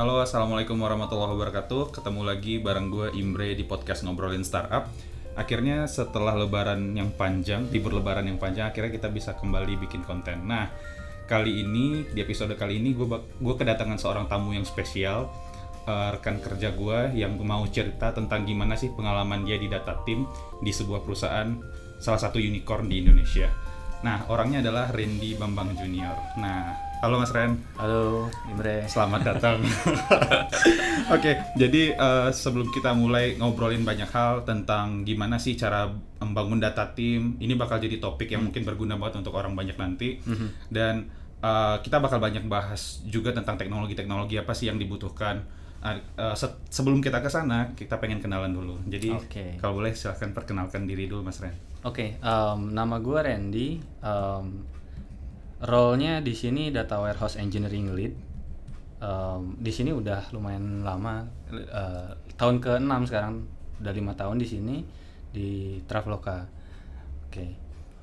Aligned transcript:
Halo, 0.00 0.24
assalamualaikum 0.24 0.80
warahmatullahi 0.80 1.36
wabarakatuh. 1.36 1.92
Ketemu 1.92 2.24
lagi 2.24 2.56
bareng 2.56 2.88
gue 2.88 3.12
Imbre 3.20 3.52
di 3.52 3.68
podcast 3.68 4.00
ngobrolin 4.00 4.40
startup. 4.40 4.88
Akhirnya 5.36 5.84
setelah 5.84 6.32
lebaran 6.40 6.96
yang 6.96 7.12
panjang, 7.12 7.68
libur 7.68 7.92
lebaran 7.92 8.24
yang 8.24 8.40
panjang, 8.40 8.72
akhirnya 8.72 8.96
kita 8.96 9.12
bisa 9.12 9.36
kembali 9.36 9.76
bikin 9.76 10.00
konten. 10.08 10.48
Nah, 10.48 10.72
kali 11.28 11.60
ini 11.60 12.08
di 12.16 12.16
episode 12.16 12.56
kali 12.56 12.80
ini 12.80 12.96
gue 12.96 13.04
gue 13.44 13.54
kedatangan 13.60 14.00
seorang 14.00 14.24
tamu 14.24 14.56
yang 14.56 14.64
spesial, 14.64 15.28
eh, 15.84 16.16
rekan 16.16 16.40
kerja 16.40 16.72
gue 16.72 17.12
yang 17.20 17.36
mau 17.36 17.68
cerita 17.68 18.16
tentang 18.16 18.48
gimana 18.48 18.80
sih 18.80 18.88
pengalaman 18.96 19.44
dia 19.44 19.60
di 19.60 19.68
data 19.68 20.00
team 20.08 20.24
di 20.64 20.72
sebuah 20.72 21.04
perusahaan 21.04 21.60
salah 22.00 22.24
satu 22.24 22.40
unicorn 22.40 22.88
di 22.88 23.04
Indonesia. 23.04 23.52
Nah, 24.00 24.24
orangnya 24.32 24.64
adalah 24.64 24.88
Randy 24.96 25.36
Bambang 25.36 25.76
Junior. 25.76 26.16
Nah, 26.40 26.88
halo 27.00 27.16
Mas 27.16 27.32
Ren. 27.32 27.56
Halo, 27.76 28.28
Imre. 28.46 28.84
Selamat 28.84 29.24
datang. 29.24 29.56
Oke, 31.16 31.32
jadi 31.56 31.96
eh, 31.96 32.28
sebelum 32.30 32.68
kita 32.68 32.92
mulai 32.92 33.34
ngobrolin 33.34 33.82
banyak 33.82 34.06
hal 34.06 34.44
tentang 34.44 35.02
gimana 35.02 35.40
sih 35.40 35.56
cara 35.56 35.88
membangun 36.20 36.60
data 36.60 36.92
tim, 36.92 37.40
ini 37.40 37.56
bakal 37.56 37.80
jadi 37.80 37.96
topik 37.96 38.28
yang 38.28 38.44
mungkin 38.44 38.62
berguna 38.62 39.00
banget 39.00 39.24
untuk 39.24 39.32
orang 39.32 39.56
banyak 39.56 39.74
nanti. 39.74 40.20
Dan 40.68 41.08
eh, 41.40 41.76
kita 41.80 41.98
bakal 41.98 42.20
banyak 42.20 42.44
bahas 42.46 43.00
juga 43.04 43.32
tentang 43.32 43.56
teknologi-teknologi 43.56 44.36
apa 44.36 44.52
sih 44.52 44.68
yang 44.68 44.76
dibutuhkan. 44.76 45.40
Ah, 45.80 45.96
eh, 45.96 46.36
se- 46.36 46.60
sebelum 46.68 47.00
kita 47.00 47.24
ke 47.24 47.32
sana, 47.32 47.72
kita 47.72 47.96
pengen 47.96 48.20
kenalan 48.20 48.52
dulu. 48.52 48.76
Jadi 48.84 49.08
Oke. 49.16 49.56
kalau 49.56 49.80
boleh 49.80 49.96
silahkan 49.96 50.36
perkenalkan 50.36 50.84
diri 50.84 51.08
dulu, 51.08 51.24
Mas 51.24 51.40
Ren. 51.40 51.56
Oke, 51.80 52.20
em, 52.20 52.60
nama 52.68 53.00
gue 53.00 53.16
Randy. 53.16 53.80
Em, 54.04 54.44
role-nya 55.60 56.20
di 56.20 56.32
sini 56.32 56.68
data 56.68 56.98
warehouse 56.98 57.36
engineering 57.36 57.92
lead. 57.92 58.14
Em, 58.98 59.56
di 59.56 59.72
sini 59.72 59.90
udah 59.90 60.28
lumayan 60.30 60.80
lama, 60.80 61.24
eh, 61.50 62.10
tahun 62.36 62.60
ke-6 62.60 63.00
sekarang, 63.06 63.34
udah 63.80 63.92
lima 63.92 64.12
tahun 64.12 64.36
di 64.36 64.46
sini 64.46 64.76
di 65.30 65.48
Traveloka. 65.84 66.44
Oke, 67.24 67.44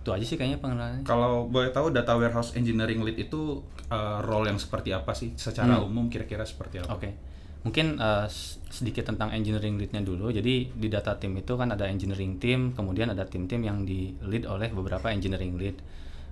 itu 0.01 0.09
aja 0.09 0.25
sih 0.25 0.33
kayaknya 0.35 0.57
pengenalannya. 0.57 1.03
Kalau 1.03 1.45
boleh 1.45 1.69
tahu 1.69 1.93
data 1.93 2.17
warehouse 2.17 2.53
engineering 2.53 3.01
lead 3.01 3.17
itu 3.19 3.61
eh, 3.87 4.19
role 4.21 4.49
yang 4.49 4.57
seperti 4.57 4.89
apa 4.91 5.13
sih? 5.13 5.31
Secara 5.33 5.77
umum 5.79 6.09
kira-kira 6.09 6.41
seperti 6.43 6.81
apa? 6.81 6.97
Oke, 6.97 7.13
mungkin 7.61 7.95
eh, 7.95 8.25
s- 8.25 8.57
sedikit 8.67 9.05
tentang 9.05 9.29
engineering 9.31 9.77
lead-nya 9.77 10.01
dulu. 10.01 10.27
Jadi 10.27 10.73
di 10.73 10.87
data 10.89 11.13
team 11.15 11.37
itu 11.37 11.53
kan 11.53 11.69
ada 11.69 11.85
engineering 11.85 12.35
team, 12.35 12.73
kemudian 12.73 13.13
ada 13.13 13.23
tim-tim 13.23 13.61
yang 13.61 13.85
di 13.85 14.17
lead 14.25 14.43
oleh 14.43 14.73
beberapa 14.73 15.07
engineering 15.07 15.55
lead. 15.55 15.77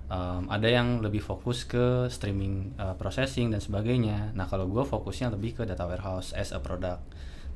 Em, 0.06 0.46
ada 0.46 0.68
yang 0.70 1.02
lebih 1.02 1.18
fokus 1.18 1.66
ke 1.66 2.06
streaming 2.06 2.78
eh, 2.78 2.94
processing 2.94 3.50
dan 3.50 3.58
sebagainya. 3.58 4.30
Nah 4.38 4.46
kalau 4.46 4.70
gue 4.70 4.86
fokusnya 4.86 5.34
lebih 5.34 5.58
ke 5.58 5.62
data 5.66 5.82
warehouse 5.82 6.30
as 6.30 6.54
a 6.54 6.62
product. 6.62 7.02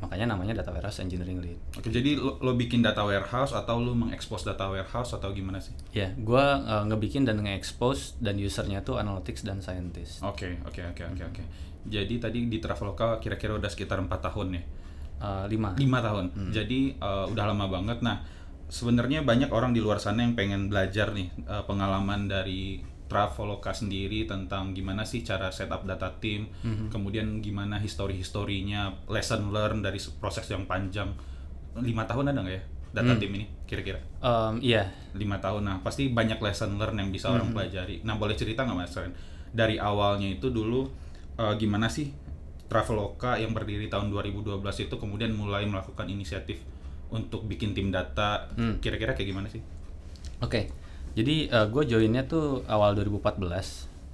Makanya 0.00 0.32
namanya 0.34 0.58
data 0.58 0.72
warehouse 0.74 0.98
engineering 0.98 1.38
lead. 1.44 1.60
Oke, 1.76 1.92
jadi 1.92 2.16
lo, 2.16 2.40
lo 2.40 2.56
bikin 2.56 2.80
data 2.80 3.04
warehouse 3.04 3.52
atau 3.52 3.78
lo 3.78 3.92
mengekspos 3.94 4.42
data 4.42 4.66
warehouse 4.66 5.12
atau 5.12 5.30
gimana 5.30 5.60
sih? 5.60 5.76
Ya, 5.92 6.10
gue 6.16 6.44
ngebikin 6.88 7.28
dan 7.28 7.38
nge-expose 7.44 8.16
dan 8.16 8.40
usernya 8.40 8.80
tuh 8.80 8.96
analytics 8.96 9.44
dan 9.44 9.60
scientist. 9.60 10.24
Oke, 10.24 10.56
oke, 10.64 10.80
oke, 10.96 11.02
oke, 11.04 11.22
oke. 11.30 11.42
Jadi 11.84 12.16
tadi 12.16 12.48
di 12.48 12.58
Traveloka 12.58 13.20
kira-kira 13.20 13.60
udah 13.60 13.68
sekitar 13.68 14.00
empat 14.00 14.32
tahun 14.32 14.56
ya? 14.56 14.62
Eh, 15.20 15.44
lima. 15.52 15.76
Lima 15.76 16.00
tahun. 16.00 16.48
Jadi 16.48 16.96
eh, 16.96 17.24
udah 17.28 17.44
lama 17.52 17.68
banget. 17.68 18.00
Nah, 18.00 18.24
sebenarnya 18.70 19.26
banyak 19.26 19.50
orang 19.50 19.74
di 19.74 19.82
luar 19.82 19.98
sana 19.98 20.22
yang 20.22 20.38
pengen 20.38 20.70
belajar 20.70 21.10
nih 21.10 21.28
eh, 21.44 21.64
pengalaman 21.66 22.30
dari 22.30 22.80
Traveloka 23.10 23.74
sendiri 23.74 24.22
tentang 24.22 24.70
gimana 24.70 25.02
sih 25.02 25.26
cara 25.26 25.50
setup 25.50 25.82
data 25.82 26.14
team, 26.22 26.46
kemudian 26.94 27.42
gimana 27.42 27.82
histori-historinya, 27.82 29.02
lesson 29.10 29.50
learn 29.50 29.82
dari 29.82 29.98
proses 30.22 30.46
yang 30.46 30.70
panjang. 30.70 31.10
Lima 31.82 32.06
tahun 32.06 32.30
ada 32.30 32.38
nggak 32.38 32.54
ya 32.54 32.62
data 32.94 33.18
team 33.18 33.34
ini 33.34 33.46
kira-kira? 33.66 33.98
Em, 34.22 34.62
Iya, 34.62 34.94
lima 35.18 35.42
tahun. 35.42 35.66
Nah 35.66 35.76
pasti 35.82 36.06
banyak 36.06 36.38
lesson 36.38 36.78
learn 36.78 37.02
yang 37.02 37.10
bisa 37.10 37.34
orang 37.34 37.50
pelajari. 37.50 37.98
Nah 38.06 38.14
boleh 38.14 38.38
cerita 38.38 38.62
nggak 38.62 38.78
mas 38.78 38.94
Ren? 38.94 39.10
Dari 39.50 39.82
awalnya 39.82 40.30
itu 40.30 40.46
dulu 40.54 40.86
eh, 41.34 41.54
gimana 41.58 41.90
sih 41.90 42.14
Traveloka 42.70 43.34
yang 43.42 43.50
berdiri 43.50 43.90
tahun 43.90 44.14
2012 44.14 44.62
itu 44.86 44.94
kemudian 44.94 45.34
mulai 45.34 45.66
melakukan 45.66 46.06
inisiatif 46.06 46.62
untuk 47.10 47.46
bikin 47.46 47.74
tim 47.74 47.90
data 47.90 48.48
kira-kira 48.78 49.12
kayak 49.14 49.28
gimana 49.28 49.48
sih 49.50 49.62
Oke, 50.40 50.72
jadi 51.12 51.52
gue 51.68 51.84
joinnya 51.84 52.24
tuh 52.24 52.64
awal 52.64 52.96
2014. 52.96 53.44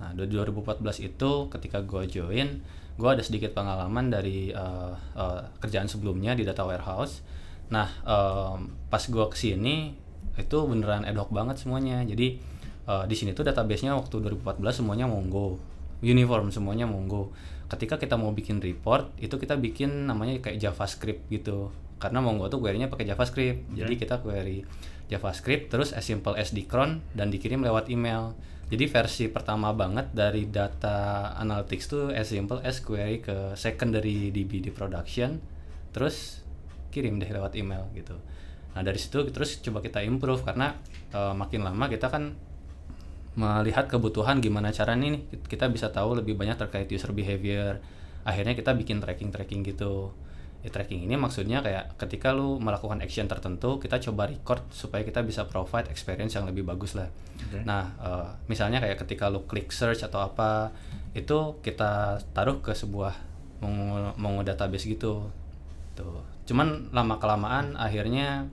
Nah, 0.03 0.11
dari 0.11 0.29
2014 0.29 1.07
itu 1.07 1.47
ketika 1.49 1.79
gue 1.87 2.03
join, 2.11 2.61
gue 2.97 3.09
ada 3.09 3.21
sedikit 3.21 3.53
pengalaman 3.53 4.09
dari 4.09 4.53
eh, 4.53 4.95
eh, 5.17 5.41
kerjaan 5.61 5.89
sebelumnya 5.89 6.33
di 6.33 6.45
data 6.45 6.65
warehouse. 6.65 7.21
Nah, 7.69 7.89
em, 8.05 8.73
pas 8.89 9.03
gue 9.05 9.27
ke 9.29 9.37
sini 9.37 9.93
itu 10.37 10.59
beneran 10.69 11.05
ad 11.05 11.17
hoc 11.17 11.33
banget 11.33 11.61
semuanya. 11.61 12.01
Jadi 12.05 12.41
eh, 12.89 13.05
di 13.09 13.15
sini 13.17 13.37
tuh 13.37 13.45
database-nya 13.45 13.97
waktu 13.97 14.17
2014 14.41 14.85
semuanya 14.85 15.07
Mongo, 15.09 15.61
uniform 16.01 16.49
semuanya 16.53 16.89
Mongo. 16.89 17.33
Ketika 17.69 18.01
kita 18.01 18.17
mau 18.17 18.33
bikin 18.33 18.63
report, 18.63 19.13
itu 19.21 19.37
kita 19.37 19.59
bikin 19.61 20.09
namanya 20.09 20.41
kayak 20.41 20.61
JavaScript 20.61 21.29
gitu. 21.29 21.73
Karena 21.97 22.21
Mongo 22.21 22.53
tuh 22.53 22.61
query-nya 22.61 22.93
pakai 22.93 23.09
JavaScript. 23.09 23.73
Jadi 23.73 23.95
kita 23.97 24.21
query 24.21 24.63
JavaScript 25.07 25.71
terus 25.71 25.95
as 25.95 26.03
simple 26.03 26.35
as 26.35 26.51
di 26.51 26.67
cron 26.67 27.01
dan 27.15 27.31
dikirim 27.31 27.63
lewat 27.63 27.89
email. 27.89 28.35
Jadi 28.67 28.85
versi 28.91 29.25
pertama 29.31 29.71
banget 29.71 30.11
dari 30.11 30.51
data 30.51 31.31
analytics 31.39 31.85
tuh 31.87 32.05
as 32.11 32.27
simple 32.27 32.59
as 32.67 32.83
query 32.83 33.23
ke 33.23 33.55
secondary 33.55 34.35
DB 34.35 34.59
di 34.59 34.71
production 34.75 35.39
terus 35.95 36.43
kirim 36.91 37.23
deh 37.23 37.31
lewat 37.31 37.55
email 37.55 37.87
gitu. 37.95 38.19
Nah, 38.75 38.83
dari 38.85 38.99
situ 39.01 39.23
terus 39.31 39.63
coba 39.63 39.81
kita 39.81 40.03
improve 40.03 40.43
karena 40.43 40.75
eh, 41.15 41.33
makin 41.33 41.63
lama 41.63 41.87
kita 41.87 42.11
kan 42.11 42.35
melihat 43.37 43.87
kebutuhan 43.87 44.41
gimana 44.41 44.73
caranya 44.73 45.13
nih 45.13 45.23
kita 45.45 45.69
bisa 45.69 45.93
tahu 45.93 46.17
lebih 46.19 46.35
banyak 46.35 46.59
terkait 46.59 46.89
user 46.91 47.15
behavior. 47.15 47.79
Akhirnya 48.27 48.59
kita 48.59 48.75
bikin 48.75 48.99
tracking-tracking 48.99 49.63
gitu. 49.63 50.11
Ya, 50.67 50.75
tracking 50.75 51.07
ini 51.07 51.15
maksudnya 51.15 51.63
kayak 51.63 51.95
ketika 51.95 52.35
lu 52.35 52.59
melakukan 52.59 52.99
action 52.99 53.31
tertentu, 53.31 53.79
kita 53.79 54.03
coba 54.03 54.27
record 54.27 54.67
supaya 54.75 55.07
kita 55.07 55.23
bisa 55.23 55.47
provide 55.47 55.87
experience 55.95 56.35
yang 56.35 56.43
lebih 56.43 56.67
bagus 56.67 56.99
lah. 56.99 57.07
Nah, 57.63 57.95
eh, 58.03 58.27
misalnya 58.51 58.83
kayak 58.83 58.99
ketika 59.07 59.31
lu 59.31 59.47
klik 59.47 59.71
search 59.71 60.03
atau 60.03 60.27
apa, 60.27 60.75
itu 61.15 61.63
kita 61.63 62.19
taruh 62.35 62.59
ke 62.59 62.75
sebuah 62.75 63.15
Mongo 64.19 64.43
database 64.43 64.91
gitu. 64.91 65.31
Tuh. 65.95 66.27
Cuman 66.51 66.91
lama 66.91 67.17
kelamaan 67.23 67.79
akhirnya 67.79 68.51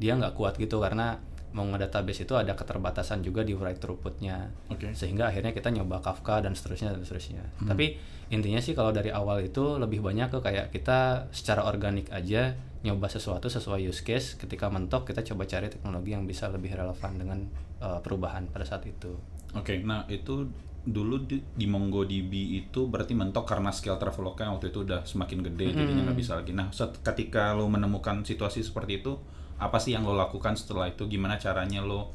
dia 0.00 0.16
nggak 0.16 0.34
kuat 0.34 0.56
gitu 0.56 0.80
karena 0.80 1.20
Mongo 1.52 1.76
database 1.76 2.24
itu 2.24 2.32
ada 2.32 2.56
keterbatasan 2.56 3.20
juga 3.20 3.44
di 3.44 3.52
write 3.52 3.80
throughputnya. 3.80 4.48
Oke. 4.72 4.96
sehingga 4.96 5.28
akhirnya 5.28 5.52
kita 5.52 5.68
nyoba 5.68 6.00
Kafka 6.00 6.40
dan 6.40 6.56
seterusnya 6.56 6.96
dan 6.96 7.04
seterusnya. 7.04 7.44
Tapi 7.64 7.96
intinya 8.32 8.60
sih 8.60 8.72
kalau 8.72 8.90
dari 8.90 9.12
awal 9.12 9.44
itu 9.44 9.76
lebih 9.76 10.00
banyak 10.00 10.32
ke 10.32 10.38
kayak 10.40 10.72
kita 10.72 11.28
secara 11.30 11.68
organik 11.68 12.08
aja 12.08 12.56
nyoba 12.82 13.06
sesuatu 13.12 13.52
sesuai 13.52 13.84
use 13.84 14.02
case. 14.02 14.40
Ketika 14.40 14.72
mentok 14.72 15.12
kita 15.12 15.20
coba 15.22 15.44
cari 15.44 15.68
teknologi 15.68 16.16
yang 16.16 16.24
bisa 16.24 16.48
lebih 16.48 16.72
relevan 16.72 17.12
dengan 17.20 17.38
uh, 17.84 18.00
perubahan 18.00 18.48
pada 18.48 18.64
saat 18.64 18.88
itu. 18.88 19.12
Oke, 19.52 19.84
nah 19.84 20.08
itu 20.08 20.48
dulu 20.82 21.22
di, 21.30 21.38
di 21.54 21.70
MongoDB 21.70 22.58
itu 22.58 22.90
berarti 22.90 23.14
mentok 23.14 23.46
karena 23.46 23.70
scale 23.70 24.02
Traveloka 24.02 24.50
waktu 24.50 24.74
itu 24.74 24.82
udah 24.82 25.06
semakin 25.06 25.46
gede 25.46 25.78
jadinya 25.78 26.10
nggak 26.10 26.18
bisa 26.18 26.34
lagi. 26.34 26.50
Nah, 26.50 26.74
set- 26.74 26.98
ketika 27.06 27.54
lo 27.54 27.70
menemukan 27.70 28.26
situasi 28.26 28.66
seperti 28.66 28.98
itu, 28.98 29.14
apa 29.62 29.78
sih 29.78 29.94
yang 29.94 30.02
lo 30.02 30.18
lakukan 30.18 30.58
setelah 30.58 30.90
itu? 30.90 31.06
Gimana 31.06 31.38
caranya 31.38 31.80
lo 31.80 32.10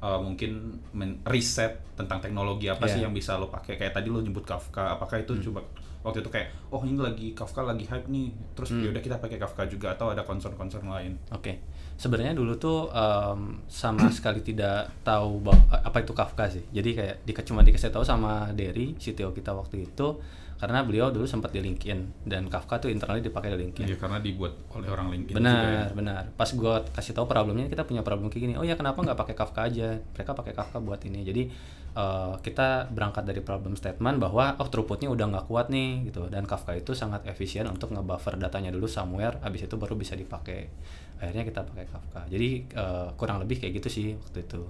uh, 0.00 0.20
mungkin 0.20 0.76
riset 1.24 1.80
tentang 1.96 2.20
teknologi 2.20 2.68
apa 2.68 2.84
sih 2.84 3.00
Iya. 3.00 3.08
yang 3.08 3.14
bisa 3.16 3.40
lo 3.40 3.48
pakai? 3.48 3.80
Kayak 3.80 3.96
tadi 3.96 4.12
lo 4.12 4.20
nyebut 4.20 4.44
Kafka, 4.44 4.94
apakah 4.94 5.22
itu 5.22 5.38
coba 5.48 5.64
waktu 6.02 6.18
itu 6.18 6.30
kayak 6.34 6.50
oh 6.74 6.82
ini 6.82 6.98
lagi 6.98 7.30
Kafka 7.30 7.62
lagi 7.62 7.86
hype 7.86 8.10
nih, 8.10 8.34
terus 8.58 8.74
yaudah 8.74 8.98
kita 8.98 9.16
pakai 9.22 9.38
Kafka 9.38 9.70
juga 9.70 9.94
atau 9.94 10.10
ada 10.10 10.26
concern-concern 10.26 10.82
lain? 10.82 11.14
Oke, 11.30 11.62
sebenarnya 11.94 12.34
dulu 12.34 12.58
tuh 12.58 12.90
em, 12.90 13.62
sama 13.70 14.10
sekali 14.16 14.42
tidak 14.42 14.90
tahu 15.06 15.46
apa 15.70 16.02
itu 16.02 16.10
Kafka 16.10 16.50
sih. 16.50 16.66
Jadi 16.74 16.90
kayak 16.98 17.16
di, 17.22 17.32
cuma 17.46 17.62
dikasih 17.62 17.94
tahu 17.94 18.02
sama 18.02 18.50
Derry, 18.50 18.98
CTO 18.98 19.30
kita 19.30 19.54
waktu 19.54 19.86
itu, 19.86 20.18
karena 20.62 20.86
beliau 20.86 21.10
dulu 21.10 21.26
sempat 21.26 21.50
di 21.50 21.58
LinkedIn 21.58 22.22
dan 22.22 22.46
Kafka 22.46 22.78
tuh 22.78 22.86
internally 22.86 23.18
dipakai 23.18 23.50
di 23.50 23.66
LinkedIn. 23.66 23.82
Ya 23.82 23.98
karena 23.98 24.22
dibuat 24.22 24.54
oleh 24.70 24.86
orang 24.94 25.10
LinkedIn 25.10 25.34
juga 25.34 25.42
benar 25.42 25.66
ya. 25.66 25.84
benar. 25.90 26.22
Pas 26.38 26.46
gue 26.46 26.74
kasih 26.94 27.18
tahu 27.18 27.26
problemnya 27.26 27.66
kita 27.66 27.82
punya 27.82 28.06
problem 28.06 28.30
kayak 28.30 28.46
gini. 28.46 28.54
Oh 28.54 28.62
ya 28.62 28.78
kenapa 28.78 29.02
nggak 29.02 29.18
pakai 29.18 29.34
Kafka 29.34 29.66
aja? 29.66 29.98
Mereka 29.98 30.38
pakai 30.38 30.54
Kafka 30.54 30.78
buat 30.78 31.02
ini. 31.02 31.26
Jadi 31.26 31.50
eh, 31.98 32.34
kita 32.46 32.94
berangkat 32.94 33.26
dari 33.26 33.42
problem 33.42 33.74
statement 33.74 34.22
bahwa 34.22 34.54
oh 34.62 34.68
throughputnya 34.70 35.10
udah 35.10 35.34
nggak 35.34 35.50
kuat 35.50 35.66
nih 35.66 36.06
gitu. 36.14 36.30
Dan 36.30 36.46
Kafka 36.46 36.78
itu 36.78 36.94
sangat 36.94 37.26
efisien 37.26 37.66
untuk 37.66 37.90
ngebuffer 37.90 38.38
datanya 38.38 38.70
dulu 38.70 38.86
somewhere 38.86 39.42
habis 39.42 39.66
itu 39.66 39.74
baru 39.74 39.98
bisa 39.98 40.14
dipakai. 40.14 40.70
Akhirnya 41.18 41.42
kita 41.42 41.66
pakai 41.66 41.90
Kafka. 41.90 42.30
Jadi 42.30 42.70
eh, 42.70 43.08
kurang 43.18 43.42
lebih 43.42 43.58
kayak 43.58 43.82
gitu 43.82 43.90
sih 43.90 44.08
waktu 44.14 44.46
itu. 44.46 44.62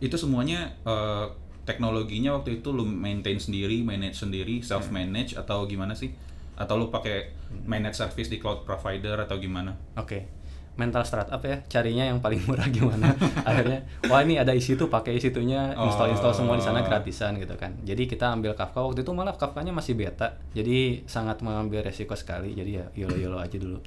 Itu 0.00 0.16
semuanya 0.16 0.72
eh, 0.88 1.47
teknologinya 1.68 2.32
waktu 2.32 2.64
itu 2.64 2.72
lu 2.72 2.88
maintain 2.88 3.36
sendiri, 3.36 3.84
manage 3.84 4.24
sendiri, 4.24 4.64
self 4.64 4.88
manage 4.88 5.36
atau 5.36 5.68
gimana 5.68 5.92
sih? 5.92 6.08
Atau 6.56 6.80
lu 6.80 6.88
pakai 6.88 7.36
managed 7.68 8.00
service 8.00 8.32
di 8.32 8.40
cloud 8.40 8.64
provider 8.64 9.20
atau 9.20 9.36
gimana? 9.36 9.76
Oke. 10.00 10.40
Mental 10.78 11.02
startup 11.02 11.42
ya, 11.42 11.58
carinya 11.66 12.06
yang 12.06 12.22
paling 12.22 12.38
murah 12.46 12.70
gimana. 12.78 13.10
Akhirnya, 13.42 13.82
wah 14.06 14.22
ini 14.22 14.38
ada 14.38 14.54
isi 14.54 14.78
tuh, 14.78 14.86
pakai 14.86 15.18
isi 15.18 15.34
itunya, 15.34 15.74
install-install 15.74 16.30
semua 16.30 16.54
di 16.54 16.62
sana 16.62 16.80
Oh. 16.80 16.86
gratisan 16.86 17.34
gitu 17.34 17.58
kan. 17.58 17.74
Jadi 17.82 18.06
kita 18.06 18.30
ambil 18.30 18.54
Kafka 18.54 18.86
waktu 18.86 19.02
itu 19.02 19.10
malah 19.10 19.34
Kafkanya 19.34 19.74
masih 19.74 19.98
beta. 19.98 20.38
Jadi 20.54 21.02
sangat 21.10 21.42
mengambil 21.42 21.82
resiko 21.82 22.14
sekali. 22.14 22.54
Jadi 22.54 22.78
ya 22.78 22.86
yolo-yolo 22.94 23.42
aja 23.42 23.58
dulu. 23.58 23.82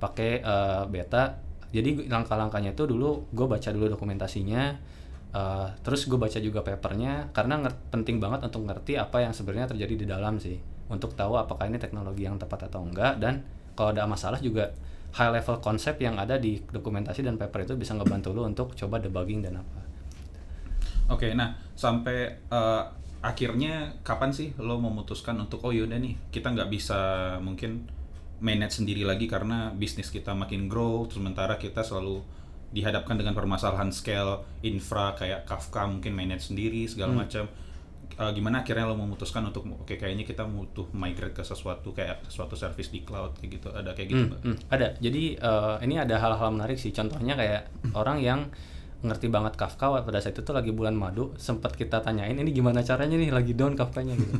Pakai 0.00 0.40
eh, 0.40 0.82
beta. 0.88 1.36
Jadi 1.76 2.08
langkah-langkahnya 2.08 2.72
itu 2.72 2.88
dulu 2.88 3.28
gue 3.36 3.44
baca 3.46 3.68
dulu 3.70 3.86
dokumentasinya. 3.92 4.80
Eh, 5.34 5.68
terus 5.82 6.06
gue 6.06 6.18
baca 6.18 6.38
juga 6.38 6.60
papernya 6.62 7.30
karena 7.34 7.62
penting 7.90 8.18
banget 8.18 8.46
untuk 8.46 8.66
ngerti 8.66 8.98
apa 8.98 9.22
yang 9.22 9.32
sebenarnya 9.34 9.74
terjadi 9.76 9.94
di 9.94 10.06
dalam 10.06 10.38
sih 10.38 10.58
untuk 10.90 11.14
tahu 11.14 11.38
apakah 11.38 11.70
ini 11.70 11.78
teknologi 11.78 12.26
yang 12.26 12.36
tepat 12.36 12.66
atau 12.66 12.82
enggak 12.82 13.22
dan 13.22 13.46
kalau 13.78 13.94
ada 13.94 14.04
masalah 14.04 14.42
juga 14.42 14.74
high 15.14 15.32
level 15.34 15.58
konsep 15.58 15.98
yang 15.98 16.18
ada 16.18 16.38
di 16.38 16.62
dokumentasi 16.62 17.26
dan 17.26 17.34
paper 17.34 17.66
itu 17.66 17.74
bisa 17.74 17.94
ngebantu 17.98 18.30
lu 18.30 18.46
untuk 18.46 18.74
coba 18.78 19.02
debugging 19.02 19.42
dan 19.42 19.58
apa. 19.58 19.80
Oke, 21.10 21.34
nah 21.34 21.58
sampai 21.74 22.38
eh, 22.46 22.82
akhirnya 23.20 24.00
kapan 24.06 24.30
sih 24.30 24.54
lo 24.62 24.78
memutuskan 24.78 25.36
untuk 25.42 25.60
oh 25.66 25.74
yaudah 25.74 25.98
nih 25.98 26.16
kita 26.32 26.54
nggak 26.54 26.70
bisa 26.72 27.00
mungkin 27.42 27.84
manage 28.40 28.80
sendiri 28.80 29.04
lagi 29.04 29.28
karena 29.28 29.68
bisnis 29.76 30.08
kita 30.08 30.32
makin 30.32 30.70
grow, 30.70 31.04
sementara 31.12 31.60
kita 31.60 31.84
selalu 31.84 32.24
dihadapkan 32.70 33.18
dengan 33.18 33.34
permasalahan 33.34 33.90
scale 33.90 34.46
infra 34.62 35.14
kayak 35.18 35.42
Kafka 35.46 35.86
mungkin 35.90 36.14
manage 36.14 36.54
sendiri 36.54 36.86
segala 36.86 37.26
macam. 37.26 37.50
Eh, 38.20 38.30
gimana 38.36 38.60
akhirnya 38.60 38.84
lo 38.84 39.00
memutuskan 39.00 39.48
untuk 39.48 39.64
oke 39.64 39.96
kayaknya 39.96 40.28
kita 40.28 40.44
butuh 40.44 40.92
migrate 40.92 41.32
ke 41.32 41.40
sesuatu 41.40 41.96
kayak 41.96 42.20
sesuatu 42.28 42.52
service 42.52 42.92
di 42.92 43.00
cloud 43.00 43.32
kayak 43.40 43.50
gitu 43.56 43.72
ada 43.72 43.96
kayak 43.96 44.08
gitu 44.12 44.34
Hmm, 44.44 44.54
hmm, 44.54 44.56
ada. 44.68 44.92
Jadi 45.00 45.40
eh, 45.40 45.76
ini 45.88 45.94
ada 45.96 46.20
hal-hal 46.20 46.50
menarik 46.52 46.76
sih. 46.76 46.92
Contohnya 46.92 47.32
kayak 47.32 47.72
orang 47.96 48.20
yang 48.20 48.52
ngerti 49.00 49.32
banget 49.32 49.56
Kafka 49.56 50.04
pada 50.04 50.20
saat 50.20 50.36
itu 50.36 50.44
tuh 50.44 50.52
lagi 50.52 50.76
bulan 50.76 50.92
madu 50.92 51.32
sempat 51.40 51.72
kita 51.72 52.04
tanyain 52.04 52.36
ini 52.36 52.52
gimana 52.52 52.84
caranya 52.84 53.16
nih 53.16 53.32
lagi 53.32 53.56
down 53.56 53.72
Kafkanya 53.72 54.12
gitu. 54.12 54.36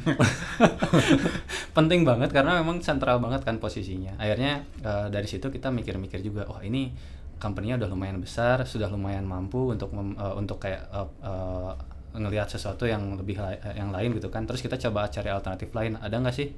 Penting 1.76 2.04
banget 2.04 2.36
karena 2.36 2.60
memang 2.60 2.84
sentral 2.84 3.16
banget 3.24 3.40
kan 3.48 3.56
posisinya. 3.56 4.20
Akhirnya 4.20 4.60
eh, 4.84 5.06
dari 5.08 5.24
situ 5.24 5.48
kita 5.48 5.72
mikir-mikir 5.72 6.20
juga, 6.20 6.44
oh 6.52 6.60
ini 6.60 6.92
company-nya 7.40 7.80
udah 7.80 7.88
lumayan 7.88 8.20
besar, 8.20 8.62
sudah 8.68 8.92
lumayan 8.92 9.24
mampu 9.24 9.72
untuk 9.72 9.90
mem- 9.96 10.14
eh, 10.14 10.34
untuk 10.36 10.60
kayak 10.60 10.86
eh, 10.92 11.08
eh, 11.24 11.72
ngelihat 12.20 12.52
sesuatu 12.52 12.84
yang 12.84 13.16
lebih 13.16 13.40
eh, 13.40 13.74
yang 13.74 13.90
lain 13.90 14.12
gitu 14.14 14.28
kan. 14.28 14.44
Terus 14.44 14.60
kita 14.60 14.76
coba 14.76 15.08
cari 15.08 15.32
alternatif 15.32 15.72
lain. 15.72 15.96
Ada 15.96 16.20
nggak 16.20 16.36
sih 16.36 16.52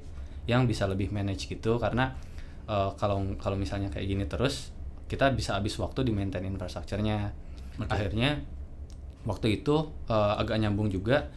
yang 0.45 0.67
bisa 0.67 0.85
lebih 0.85 1.09
manage 1.09 1.47
gitu? 1.47 1.79
Karena 1.79 2.11
kalau 2.95 3.19
kalau 3.35 3.59
misalnya 3.59 3.91
kayak 3.91 4.07
gini 4.07 4.23
terus 4.23 4.71
kita 5.11 5.35
bisa 5.35 5.59
habis 5.59 5.75
waktu 5.79 6.07
di 6.07 6.11
maintain 6.15 6.43
infrastrukturnya. 6.47 7.31
Akhirnya 7.91 8.39
waktu 9.23 9.63
itu 9.63 9.91
eh, 10.11 10.33
agak 10.39 10.59
nyambung 10.59 10.91
juga 10.91 11.31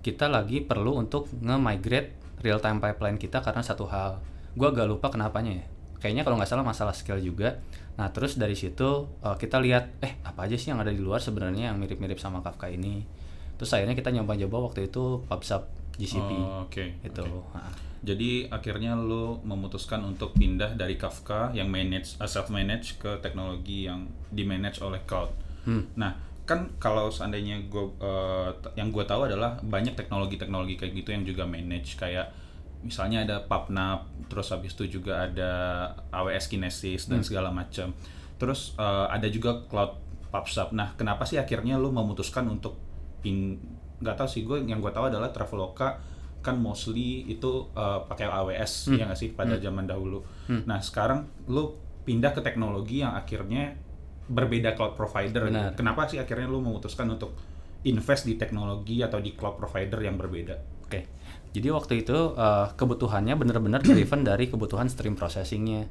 kita 0.00 0.32
lagi 0.32 0.64
perlu 0.64 0.96
untuk 0.96 1.28
nge-migrate 1.44 2.16
real 2.40 2.58
time 2.58 2.80
pipeline 2.80 3.18
kita 3.20 3.44
karena 3.44 3.60
satu 3.60 3.84
hal. 3.90 4.18
Gua 4.56 4.72
agak 4.72 4.86
lupa 4.88 5.12
kenapanya 5.12 5.60
ya. 5.60 5.66
Kayaknya 6.00 6.24
kalau 6.24 6.36
nggak 6.40 6.50
salah 6.50 6.64
masalah 6.64 6.96
scale 6.96 7.20
juga. 7.20 7.60
Nah, 8.00 8.08
terus 8.10 8.40
dari 8.40 8.56
situ 8.56 9.06
eh, 9.20 9.36
kita 9.36 9.60
lihat 9.60 10.00
eh 10.00 10.16
apa 10.24 10.48
aja 10.48 10.56
sih 10.56 10.72
yang 10.72 10.80
ada 10.80 10.90
di 10.90 10.98
luar 10.98 11.20
sebenarnya 11.20 11.70
yang 11.70 11.76
mirip-mirip 11.76 12.16
sama 12.16 12.40
Kafka 12.40 12.72
ini. 12.72 13.04
Terus 13.60 13.76
akhirnya 13.76 13.92
kita 13.92 14.08
nyoba-nyoba 14.16 14.72
waktu 14.72 14.88
itu 14.88 15.20
PubSub 15.28 15.68
GCP. 16.00 16.30
Oh, 16.40 16.64
Oke. 16.64 16.96
itu. 17.04 17.20
oke. 17.20 17.52
Ha. 17.52 17.60
Jadi 18.00 18.48
akhirnya 18.48 18.96
lo 18.96 19.44
memutuskan 19.44 20.00
untuk 20.00 20.32
pindah 20.32 20.72
dari 20.72 20.96
Kafka 20.96 21.52
yang 21.52 21.68
manage 21.68 22.16
uh, 22.16 22.24
self 22.24 22.48
manage 22.48 22.96
ke 22.96 23.20
teknologi 23.20 23.84
yang 23.84 24.08
di 24.32 24.48
manage 24.48 24.80
oleh 24.80 25.04
cloud. 25.04 25.28
Nah, 26.00 26.16
kan 26.48 26.72
kalau 26.80 27.12
seandainya 27.12 27.62
gue 27.68 27.84
yang 28.74 28.88
gue 28.88 29.04
tahu 29.04 29.28
adalah 29.28 29.60
banyak 29.60 29.92
teknologi-teknologi 29.94 30.80
kayak 30.80 30.92
gitu 30.96 31.12
yang 31.12 31.22
juga 31.28 31.44
manage 31.44 31.94
kayak 32.00 32.32
misalnya 32.80 33.24
ada 33.24 33.36
PubNub, 33.44 34.28
terus 34.32 34.48
habis 34.52 34.72
itu 34.72 35.00
juga 35.00 35.28
ada 35.28 35.52
AWS 36.10 36.48
Kinesis 36.48 37.08
dan 37.10 37.20
segala 37.20 37.52
macam. 37.52 37.92
Terus 38.40 38.72
eh, 38.80 39.06
ada 39.10 39.28
juga 39.28 39.64
cloud 39.68 40.00
PubSub. 40.30 40.72
Nah, 40.72 40.94
kenapa 40.94 41.26
sih 41.26 41.36
akhirnya 41.36 41.76
lo 41.76 41.90
memutuskan 41.90 42.46
untuk 42.46 42.78
pin 43.20 43.60
nggak 44.00 44.16
tahu 44.16 44.28
sih 44.32 44.42
gue 44.48 44.64
yang 44.64 44.80
gue 44.80 44.88
tahu 44.88 45.12
adalah 45.12 45.28
Traveloka 45.28 46.00
kan 46.40 46.56
mostly 46.56 47.28
itu 47.28 47.68
uh, 47.76 48.00
pakai 48.08 48.32
AWS 48.32 48.96
ya 48.96 49.04
nggak 49.04 49.18
sih 49.20 49.36
pada 49.36 49.60
zaman 49.60 49.84
dahulu. 49.84 50.24
Nah 50.64 50.80
sekarang 50.80 51.28
lu 51.52 51.76
pindah 52.08 52.32
ke 52.32 52.40
teknologi 52.40 53.04
yang 53.04 53.12
akhirnya 53.12 53.76
berbeda 54.24 54.72
cloud 54.72 54.96
provider. 54.96 55.52
Benar. 55.52 55.76
Kenapa 55.76 56.08
sih 56.08 56.16
akhirnya 56.16 56.48
lu 56.48 56.64
memutuskan 56.64 57.12
untuk 57.12 57.36
invest 57.84 58.24
di 58.24 58.40
teknologi 58.40 59.04
atau 59.04 59.20
di 59.20 59.36
cloud 59.36 59.60
provider 59.60 60.00
yang 60.00 60.16
berbeda? 60.16 60.79
Oke, 60.90 61.06
jadi 61.54 61.70
waktu 61.70 62.02
itu 62.02 62.18
eh, 62.34 62.66
kebutuhannya 62.74 63.34
benar-benar 63.38 63.78
driven 63.86 64.26
dari 64.26 64.50
kebutuhan 64.50 64.90
stream 64.90 65.14
processingnya. 65.14 65.86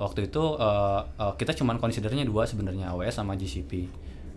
Waktu 0.00 0.32
itu 0.32 0.44
eh, 0.56 1.00
eh, 1.04 1.32
kita 1.40 1.56
cuman 1.56 1.76
considernya 1.80 2.24
dua 2.28 2.44
sebenarnya 2.44 2.92
AWS 2.92 3.20
sama 3.20 3.36
GCP. 3.36 3.88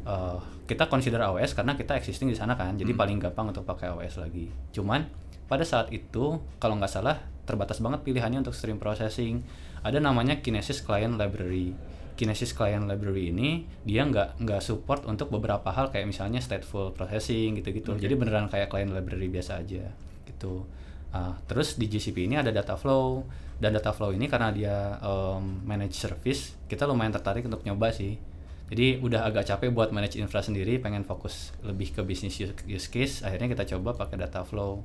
Eh, 0.08 0.38
kita 0.68 0.92
consider 0.92 1.20
AWS 1.24 1.56
karena 1.56 1.76
kita 1.80 2.00
existing 2.00 2.32
di 2.32 2.38
sana 2.38 2.56
kan, 2.60 2.76
jadi 2.80 2.92
paling 2.92 3.20
gampang 3.20 3.52
untuk 3.52 3.64
pakai 3.64 3.92
AWS 3.92 4.24
lagi. 4.24 4.52
Cuman 4.76 5.04
pada 5.52 5.68
saat 5.68 5.92
itu 5.96 6.40
kalau 6.60 6.80
nggak 6.80 6.92
salah 6.92 7.24
terbatas 7.44 7.84
banget 7.84 8.04
pilihannya 8.04 8.44
untuk 8.44 8.56
stream 8.56 8.80
processing. 8.80 9.44
Ada 9.86 10.02
namanya 10.02 10.42
Kinesis 10.42 10.82
Client 10.82 11.20
Library. 11.20 11.76
Kinesis 12.16 12.56
Client 12.56 12.88
Library 12.88 13.36
ini 13.36 13.68
dia 13.84 14.08
nggak 14.08 14.40
nggak 14.40 14.62
support 14.64 15.04
untuk 15.06 15.28
beberapa 15.30 15.70
hal 15.76 15.92
kayak 15.92 16.08
misalnya 16.08 16.40
stateful 16.40 16.96
processing 16.96 17.60
gitu-gitu. 17.60 17.94
Jadi 18.00 18.16
beneran 18.16 18.48
kayak 18.48 18.72
client 18.72 18.96
library 18.96 19.28
biasa 19.28 19.62
aja 19.62 20.05
gitu. 20.36 20.68
Ah, 21.16 21.40
terus 21.48 21.80
di 21.80 21.88
GCP 21.88 22.28
ini 22.28 22.36
ada 22.36 22.52
data 22.52 22.76
flow 22.76 23.24
dan 23.56 23.72
data 23.72 23.96
flow 23.96 24.12
ini 24.12 24.28
karena 24.28 24.52
dia 24.52 25.00
um, 25.00 25.64
manage 25.64 25.96
service, 25.96 26.60
kita 26.68 26.84
lumayan 26.84 27.16
tertarik 27.16 27.48
untuk 27.48 27.64
nyoba 27.64 27.96
sih. 27.96 28.20
Jadi 28.68 29.00
udah 29.00 29.24
agak 29.30 29.48
capek 29.48 29.72
buat 29.72 29.96
manage 29.96 30.20
infra 30.20 30.44
sendiri, 30.44 30.82
pengen 30.84 31.08
fokus 31.08 31.56
lebih 31.64 31.96
ke 31.96 32.02
bisnis 32.04 32.36
use- 32.42 32.92
case. 32.92 33.24
Akhirnya 33.24 33.48
kita 33.56 33.64
coba 33.78 33.96
pakai 33.96 34.20
data 34.20 34.44
flow. 34.44 34.84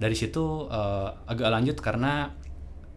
Dari 0.00 0.16
situ 0.16 0.70
eh, 0.72 1.08
agak 1.28 1.48
lanjut 1.52 1.76
karena 1.84 2.32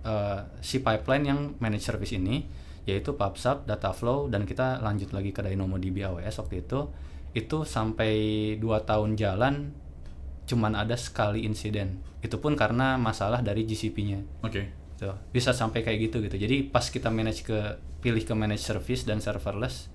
eh, 0.07 0.39
si 0.63 0.79
pipeline 0.79 1.25
yang 1.27 1.39
manage 1.60 1.83
service 1.83 2.15
ini 2.15 2.62
yaitu 2.86 3.13
PubSub, 3.13 3.69
Dataflow 3.69 4.25
dan 4.33 4.50
kita 4.50 4.81
lanjut 4.81 5.13
lagi 5.13 5.29
ke 5.29 5.45
DynamoDB 5.45 6.01
AWS 6.01 6.41
waktu 6.41 6.65
itu 6.65 6.89
itu 7.31 7.63
sampai 7.63 8.12
2 8.57 8.89
tahun 8.89 9.15
jalan 9.15 9.71
cuman 10.45 10.77
ada 10.77 10.98
sekali 10.98 11.45
insiden. 11.45 12.01
Itu 12.21 12.38
pun 12.41 12.57
karena 12.57 12.98
masalah 12.98 13.41
dari 13.41 13.65
GCP-nya. 13.65 14.45
Oke. 14.45 14.74
Tuh, 15.01 15.17
bisa 15.33 15.50
sampai 15.50 15.81
kayak 15.81 16.12
gitu 16.12 16.21
gitu. 16.21 16.38
Jadi 16.38 16.69
pas 16.69 16.86
kita 16.86 17.10
manage 17.10 17.41
ke 17.41 17.57
pilih 18.01 18.21
ke 18.21 18.33
manage 18.33 18.65
service 18.65 19.05
dan 19.05 19.21
serverless 19.21 19.89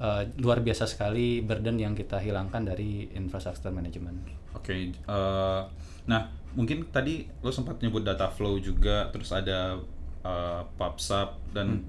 eh, 0.00 0.22
luar 0.40 0.60
biasa 0.60 0.84
sekali 0.84 1.40
burden 1.44 1.80
yang 1.80 1.96
kita 1.96 2.20
hilangkan 2.20 2.64
dari 2.64 3.08
infrastructure 3.16 3.72
management. 3.72 4.28
Oke, 4.56 4.92
eh, 4.92 5.62
nah 6.04 6.22
mungkin 6.52 6.88
tadi 6.92 7.24
lo 7.40 7.48
sempat 7.52 7.80
nyebut 7.80 8.04
data 8.04 8.28
flow 8.28 8.60
juga, 8.60 9.08
terus 9.12 9.32
ada 9.32 9.80
eh, 10.24 10.62
PubSub 10.76 11.56
dan 11.56 11.88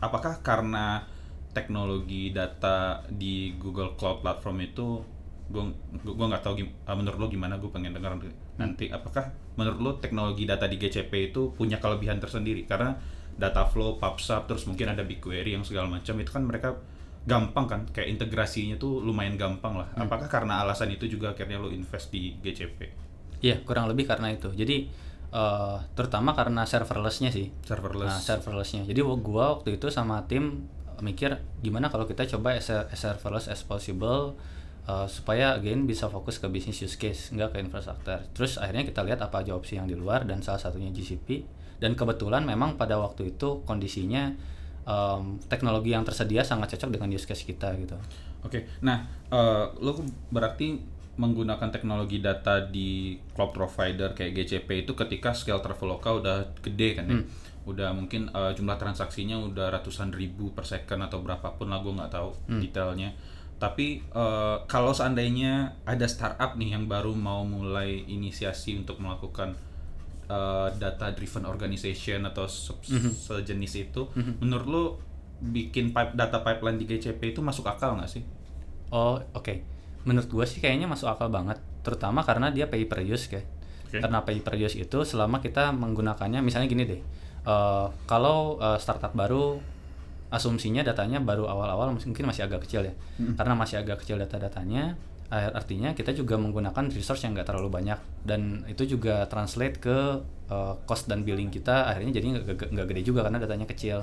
apakah 0.00 0.44
karena 0.44 1.04
teknologi 1.56 2.36
data 2.36 3.00
di 3.08 3.56
Google 3.56 3.96
Cloud 3.96 4.20
Platform 4.20 4.58
itu, 4.60 5.00
gue 5.46 5.62
gue 6.02 6.26
nggak 6.26 6.42
tahu 6.42 6.54
gim- 6.58 6.74
eh, 6.74 6.96
menurut 6.96 7.18
lo 7.22 7.26
gimana, 7.30 7.54
gue 7.58 7.70
pengen 7.70 7.94
dengar 7.94 8.18
nanti. 8.58 8.90
Apakah 8.90 9.30
menurut 9.54 9.78
lo 9.78 9.90
teknologi 10.02 10.42
data 10.44 10.66
di 10.66 10.76
GCP 10.76 11.32
itu 11.32 11.54
punya 11.54 11.78
kelebihan 11.78 12.18
tersendiri? 12.18 12.66
Karena 12.66 12.96
data 13.36 13.68
flow, 13.68 14.00
PubSub, 14.00 14.48
terus 14.48 14.64
mungkin 14.64 14.90
ada 14.90 15.04
BigQuery 15.04 15.54
yang 15.54 15.64
segala 15.64 15.86
macam 15.86 16.16
itu 16.16 16.30
kan 16.32 16.42
mereka 16.42 16.72
gampang 17.26 17.66
kan, 17.66 17.80
kayak 17.90 18.06
integrasinya 18.16 18.78
tuh 18.78 19.02
lumayan 19.02 19.34
gampang 19.34 19.76
lah. 19.76 19.88
Apakah 19.98 20.30
karena 20.30 20.62
alasan 20.62 20.94
itu 20.94 21.10
juga 21.10 21.34
akhirnya 21.34 21.58
lo 21.58 21.68
invest 21.74 22.14
di 22.14 22.38
GCP? 22.38 22.78
Iya, 23.42 23.60
kurang 23.66 23.90
lebih 23.90 24.06
karena 24.08 24.32
itu. 24.32 24.48
Jadi 24.54 24.88
eh, 25.34 25.76
terutama 25.98 26.32
karena 26.32 26.64
serverlessnya 26.64 27.34
sih. 27.34 27.50
Serverless. 27.66 28.08
Nah, 28.08 28.20
serverlessnya. 28.22 28.82
Jadi 28.86 29.00
gua 29.02 29.58
waktu 29.58 29.76
itu 29.76 29.90
sama 29.92 30.24
tim 30.30 30.70
mikir 31.04 31.36
gimana 31.60 31.92
kalau 31.92 32.08
kita 32.08 32.24
coba 32.24 32.56
as, 32.56 32.72
as 32.72 32.96
serverless 32.96 33.52
as 33.52 33.60
possible 33.60 34.32
eh, 34.86 35.08
supaya 35.10 35.58
again 35.58 35.84
bisa 35.84 36.06
fokus 36.06 36.38
ke 36.38 36.46
bisnis 36.46 36.80
use 36.80 36.96
case, 36.96 37.34
nggak 37.34 37.54
ke 37.54 37.58
infrastruktur. 37.62 38.22
Terus 38.32 38.56
akhirnya 38.56 38.86
kita 38.86 39.02
lihat 39.02 39.20
apa 39.20 39.42
aja 39.42 39.52
opsi 39.52 39.76
yang 39.76 39.90
di 39.90 39.98
luar 39.98 40.24
dan 40.24 40.40
salah 40.40 40.62
satunya 40.62 40.94
GCP. 40.94 41.42
Dan 41.76 41.92
kebetulan 41.92 42.48
memang 42.48 42.80
pada 42.80 42.96
waktu 42.96 43.36
itu 43.36 43.60
kondisinya 43.68 44.32
em, 44.88 45.36
teknologi 45.44 45.92
yang 45.92 46.08
tersedia 46.08 46.40
sangat 46.40 46.72
cocok 46.72 46.88
dengan 46.88 47.12
use 47.12 47.28
case 47.28 47.44
kita 47.44 47.76
gitu. 47.76 48.00
Oke, 48.40 48.64
nah 48.80 49.04
eh, 49.28 49.66
lo 49.84 50.00
berarti 50.32 50.96
menggunakan 51.16 51.72
teknologi 51.72 52.20
data 52.20 52.60
di 52.60 53.16
cloud 53.32 53.56
provider 53.56 54.12
kayak 54.12 54.36
GCP 54.36 54.84
itu 54.84 54.92
ketika 54.92 55.32
scale 55.32 55.64
Traveloka 55.64 56.12
udah 56.12 56.36
gede 56.60 56.88
kan 56.92 57.04
ya. 57.08 57.18
Udah 57.66 57.90
mungkin 57.96 58.30
uh, 58.30 58.52
jumlah 58.52 58.78
transaksinya 58.78 59.40
udah 59.40 59.72
ratusan 59.72 60.12
ribu 60.12 60.52
per 60.52 60.68
second 60.68 61.02
atau 61.08 61.24
berapapun 61.24 61.72
lah 61.72 61.80
gue 61.82 61.92
nggak 61.96 62.12
tahu 62.12 62.30
detailnya. 62.62 63.10
Tapi 63.56 64.04
uh, 64.12 64.60
kalau 64.64 64.92
seandainya 64.92 65.52
ada 65.82 66.04
startup 66.04 66.54
nih 66.54 66.76
yang 66.76 66.84
baru 66.84 67.16
mau 67.16 67.40
mulai 67.40 68.04
inisiasi 68.04 68.76
untuk 68.76 69.00
melakukan 69.00 69.56
uh, 70.28 70.68
data 70.76 71.12
driven 71.12 71.48
organization 71.48 72.24
atau 72.24 72.44
se- 72.44 72.76
sejenis 73.16 73.72
itu, 73.80 74.02
menurut 74.38 74.66
lo 74.68 74.82
bikin 75.36 75.92
pipe 75.92 76.12
data 76.12 76.40
pipeline 76.40 76.76
di 76.76 76.84
GCP 76.86 77.32
itu 77.32 77.40
masuk 77.40 77.64
akal 77.64 77.96
nggak 77.96 78.08
sih? 78.08 78.24
Oh, 78.88 79.16
oke. 79.32 79.54
Menurut 80.04 80.28
gue 80.28 80.44
sih 80.44 80.60
kayaknya 80.60 80.86
masuk 80.86 81.08
akal 81.08 81.28
banget, 81.28 81.56
terutama 81.80 82.22
karena 82.22 82.48
dia 82.48 82.68
pay 82.68 82.84
per 82.84 83.00
use 83.00 83.26
kayak. 83.26 83.48
Oke. 83.88 83.98
Karena 83.98 84.20
pay 84.20 84.38
per 84.38 84.54
use 84.54 84.76
itu 84.76 84.98
selama 85.00 85.40
kita 85.40 85.72
menggunakannya 85.72 86.44
misalnya 86.44 86.68
gini 86.68 86.84
deh. 86.84 87.00
eh, 87.46 87.86
kalau 88.04 88.58
eh, 88.58 88.76
startup 88.76 89.14
baru 89.14 89.62
asumsinya 90.30 90.82
datanya 90.82 91.22
baru 91.22 91.46
awal-awal 91.46 91.94
mungkin 91.94 92.24
masih 92.26 92.46
agak 92.46 92.66
kecil 92.66 92.82
ya. 92.86 92.94
Karena 93.38 93.54
masih 93.54 93.78
agak 93.80 94.02
kecil 94.02 94.18
data-datanya, 94.18 94.98
eh, 95.30 95.50
artinya 95.54 95.94
kita 95.94 96.10
juga 96.14 96.34
menggunakan 96.38 96.90
resource 96.90 97.24
yang 97.26 97.34
nggak 97.34 97.46
terlalu 97.50 97.70
banyak. 97.70 97.98
Dan 98.26 98.66
itu 98.66 98.98
juga 98.98 99.26
translate 99.30 99.78
ke 99.78 99.98
eh, 100.50 100.74
cost 100.86 101.06
dan 101.06 101.22
billing 101.22 101.50
kita 101.50 101.90
akhirnya 101.90 102.18
jadi 102.18 102.26
nggak 102.74 102.86
gede 102.90 103.02
juga 103.06 103.26
karena 103.26 103.38
datanya 103.38 103.66
kecil. 103.66 104.02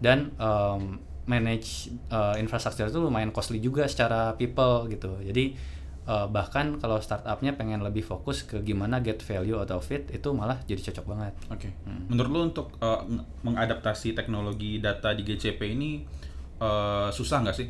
Dan 0.00 0.34
em, 0.36 1.00
manage 1.24 1.88
eh, 2.12 2.36
infrastruktur 2.40 2.92
itu 2.92 3.00
lumayan 3.00 3.32
costly 3.32 3.60
juga 3.60 3.88
secara 3.88 4.36
people 4.36 4.88
gitu. 4.92 5.16
Jadi 5.24 5.73
eh, 6.04 6.26
bahkan 6.28 6.76
kalau 6.76 7.00
startupnya 7.00 7.56
pengen 7.56 7.80
lebih 7.80 8.04
fokus 8.04 8.44
ke 8.44 8.60
gimana 8.60 9.00
get 9.00 9.20
value 9.24 9.56
out 9.56 9.72
of 9.72 9.84
it 9.88 10.08
itu 10.12 10.28
malah 10.36 10.60
jadi 10.68 10.92
cocok 10.92 11.06
banget 11.08 11.34
Oke. 11.48 11.68
Menurut 12.12 12.30
lu 12.30 12.40
untuk 12.52 12.76
uh, 12.80 13.00
ng- 13.04 13.24
mengadaptasi 13.44 14.12
teknologi 14.12 14.80
data 14.80 15.16
di 15.16 15.24
GCP 15.24 15.60
ini 15.72 16.04
uh, 16.60 17.08
susah 17.08 17.44
nggak 17.44 17.56
sih? 17.56 17.68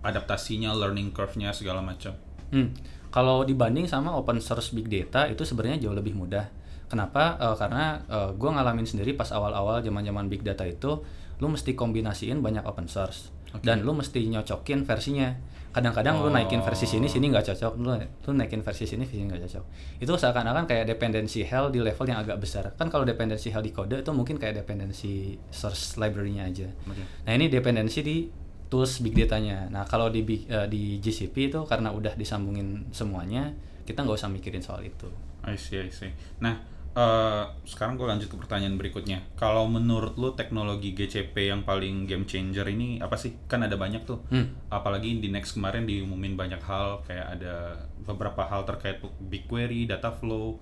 Adaptasinya, 0.00 0.72
learning 0.72 1.12
curve-nya 1.12 1.52
segala 1.52 1.84
macam. 1.84 2.16
Hmm. 2.50 2.72
Kalau 3.12 3.44
dibanding 3.44 3.84
sama 3.84 4.16
open 4.16 4.40
source 4.40 4.72
big 4.72 4.88
data 4.88 5.28
itu 5.28 5.44
sebenarnya 5.44 5.84
jauh 5.84 5.92
lebih 5.92 6.16
mudah. 6.16 6.48
Kenapa? 6.88 7.38
Eh, 7.38 7.56
karena 7.58 8.02
gue 8.34 8.50
ngalamin 8.50 8.86
sendiri 8.86 9.14
pas 9.14 9.30
awal-awal 9.30 9.82
zaman-zaman 9.82 10.26
big 10.26 10.42
data 10.42 10.62
itu, 10.66 11.02
lu 11.42 11.46
mesti 11.48 11.74
kombinasiin 11.74 12.38
banyak 12.40 12.64
open 12.64 12.86
source 12.86 13.28
dan 13.58 13.82
lu 13.82 13.92
mesti 13.96 14.22
nyocokin 14.30 14.86
versinya. 14.86 15.34
Kadang-kadang 15.70 16.18
lu 16.18 16.34
naikin 16.34 16.66
versi 16.66 16.82
sini, 16.82 17.06
sini 17.06 17.30
nggak 17.30 17.54
cocok. 17.54 17.72
Lu, 17.78 17.94
lu 17.94 18.30
naikin 18.34 18.58
versi 18.58 18.90
sini, 18.90 19.06
sini 19.06 19.30
nggak 19.30 19.46
cocok. 19.46 19.64
Itu 20.02 20.18
seakan-akan 20.18 20.66
kayak 20.66 20.90
dependensi 20.90 21.46
hell 21.46 21.70
di 21.70 21.78
level 21.78 22.10
yang 22.10 22.18
agak 22.26 22.42
besar. 22.42 22.74
Kan 22.74 22.90
kalau 22.90 23.06
dependensi 23.06 23.54
hell 23.54 23.62
di 23.62 23.70
kode 23.70 24.02
itu 24.02 24.10
mungkin 24.10 24.34
kayak 24.34 24.66
dependensi 24.66 25.38
source 25.54 25.94
library-nya 25.94 26.50
aja. 26.50 26.66
Oke. 26.90 27.02
Nah 27.22 27.32
ini 27.38 27.46
dependensi 27.46 28.02
di 28.02 28.26
tools 28.66 28.98
big 28.98 29.14
data-nya. 29.14 29.70
Nah 29.70 29.86
kalau 29.86 30.10
di 30.10 30.26
eh, 30.26 30.66
di 30.66 30.98
GCP 30.98 31.54
itu 31.54 31.62
karena 31.70 31.94
udah 31.94 32.18
disambungin 32.18 32.90
semuanya, 32.90 33.54
kita 33.86 34.02
nggak 34.02 34.18
usah 34.18 34.30
mikirin 34.30 34.62
soal 34.62 34.82
itu. 34.82 35.06
I 35.44 35.56
see, 35.56 35.80
I 35.80 35.88
see. 35.88 36.12
Nah, 36.38 36.60
uh, 36.94 37.44
sekarang 37.62 37.94
gue 37.94 38.06
lanjut 38.06 38.28
ke 38.30 38.36
pertanyaan 38.38 38.74
berikutnya. 38.74 39.22
Kalau 39.38 39.66
menurut 39.70 40.16
lu 40.18 40.34
teknologi 40.34 40.94
GCP 40.94 41.50
yang 41.50 41.62
paling 41.62 42.06
game 42.08 42.26
changer 42.26 42.66
ini 42.66 42.98
apa 42.98 43.14
sih? 43.14 43.36
Kan 43.46 43.62
ada 43.66 43.76
banyak 43.78 44.02
tuh. 44.06 44.22
Hmm. 44.30 44.56
Apalagi 44.72 45.18
di 45.22 45.28
Next 45.30 45.54
kemarin 45.54 45.86
diumumin 45.86 46.34
banyak 46.34 46.62
hal, 46.62 47.04
kayak 47.06 47.38
ada 47.38 47.86
beberapa 48.02 48.42
hal 48.46 48.66
terkait 48.66 48.98
BigQuery, 49.02 49.86
data 49.86 50.10
flow, 50.10 50.58